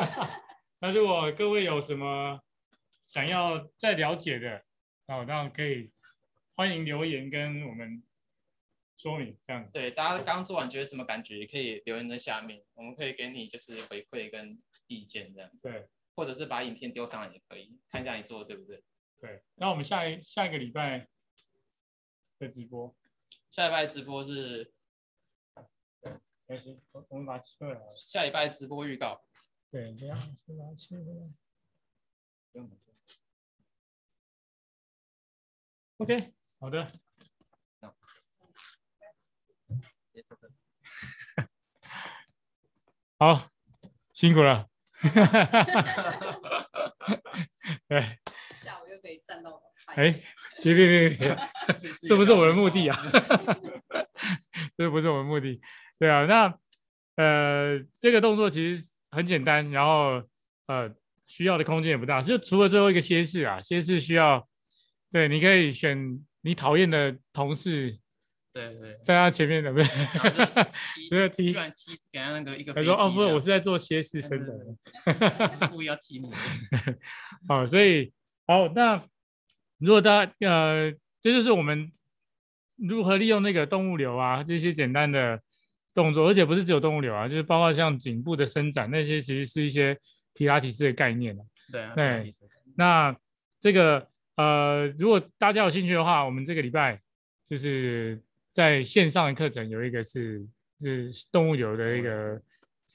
[0.81, 2.41] 那如果各位有什么
[3.03, 4.63] 想要再了解的，
[5.05, 5.91] 哦，那可以
[6.55, 8.01] 欢迎留言跟我们
[8.97, 9.73] 说明这样子。
[9.73, 15.69] 对，大家刚做完觉得什么感觉，也可以留言在下面，我们可以给你就是回馈跟意见这样子。
[15.69, 18.81] 对，或者是把影片丢上来也可以，看一下你做的对不对？
[19.21, 21.07] 对，那我们下一下一个礼拜。
[22.39, 22.95] 的直播，
[23.49, 24.71] 下礼拜直播是，
[26.45, 27.81] 没事，我我们把它切回来。
[27.91, 29.25] 下礼拜直播预告，
[29.71, 31.27] 对，这样先把它切回来。
[35.97, 36.91] OK，好的。
[43.19, 43.49] 好，
[44.13, 44.69] 辛苦了。
[47.89, 48.19] 对。
[48.55, 49.63] 下午又可以站到。
[49.95, 50.11] 哎，
[50.61, 51.37] 别别别别，
[52.07, 52.97] 这不是我的目的啊！
[54.77, 55.59] 这不是我的目的。
[55.97, 56.53] 对啊，那
[57.15, 60.21] 呃，这个动作其实很简单，然后
[60.67, 60.93] 呃，
[61.25, 64.47] 需要的空间也不大，就除了最后一个歇式啊，歇式需要，
[65.11, 67.97] 对，你可以选你讨厌的同事，
[68.53, 69.87] 对对，在他前面，对不对？
[71.09, 72.73] 所以踢，踢，给他那个一个。
[72.73, 74.49] 他说：“哦，不是，我是在做歇式伸展
[75.59, 76.29] 的，故意要踢你。”
[77.47, 78.11] 好，所以
[78.45, 79.03] 好，那。
[79.79, 81.91] 如果大家呃，这就是我们
[82.77, 85.39] 如何利用那个动物流啊，这些简单的
[85.93, 89.97] 动作，而且不是只有动物流啊，就是包括像颈部的伸展那些，其实是一些
[90.33, 91.37] 皮拉提斯的概念。
[91.71, 92.31] 对啊，对。
[92.75, 93.15] 那
[93.59, 96.99] 这个呃，如果大家有兴趣的话，我们这个礼拜
[97.45, 98.19] 就是
[98.49, 100.43] 在线上的课程有一个是
[100.79, 102.41] 是动物流的一个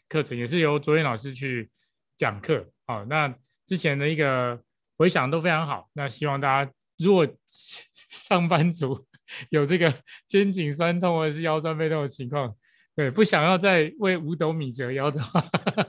[0.09, 1.71] 课程，也是由卓彦老师去
[2.17, 2.67] 讲课。
[2.87, 3.33] 好，那
[3.67, 4.61] 之前的一个。
[5.03, 7.27] 回想都非常好，那希望大家如果
[8.09, 9.05] 上班族
[9.51, 9.93] 有这个
[10.29, 12.55] 肩颈酸痛或者是腰酸背痛的情况，
[12.95, 15.43] 对，不想要再为五斗米折腰的话，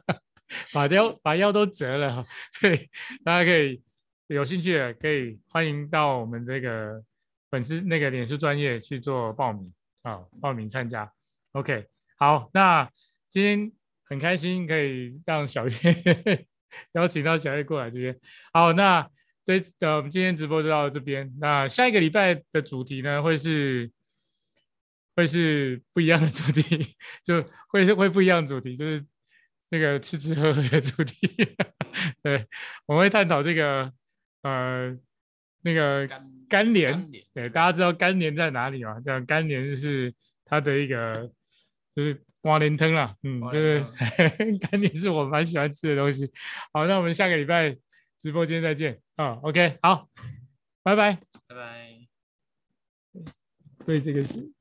[0.74, 2.26] 把腰把腰都折了，
[2.60, 2.90] 对，
[3.24, 3.84] 大家可以
[4.30, 7.00] 有兴趣的可以欢迎到我们这个
[7.52, 11.08] 粉丝那个脸书专业去做报名啊，报名参加。
[11.52, 11.86] OK，
[12.18, 12.90] 好，那
[13.30, 13.72] 今天
[14.10, 16.48] 很开心可以让小月。
[16.94, 18.18] 邀请到小叶过来这边，
[18.54, 19.10] 好，那
[19.44, 21.34] 这次的我们今天直播就到这边。
[21.40, 23.92] 那下一个礼拜的主题呢，会是
[25.16, 29.06] 会是不一样的主题， 就会是会不一样的主题，就是
[29.70, 31.16] 那个吃吃喝喝的主题。
[32.24, 32.48] 对，
[32.86, 33.92] 我们会探讨这个
[34.44, 34.98] 呃
[35.62, 36.08] 那个
[36.48, 39.02] 干连，对，大家知道干连在哪里吗？
[39.04, 40.14] 这样干连就是
[40.46, 41.30] 它的一个
[41.96, 42.22] 就是。
[42.44, 43.86] 瓜莲汤啦，嗯，就是
[44.60, 46.30] 干点是我蛮喜欢吃的东西。
[46.74, 47.74] 好，那我们下个礼拜
[48.20, 49.40] 直播间再见啊。
[49.44, 50.10] OK，好，
[50.84, 51.18] 拜拜，
[51.48, 51.90] 拜拜。
[53.86, 54.52] 对，这个是。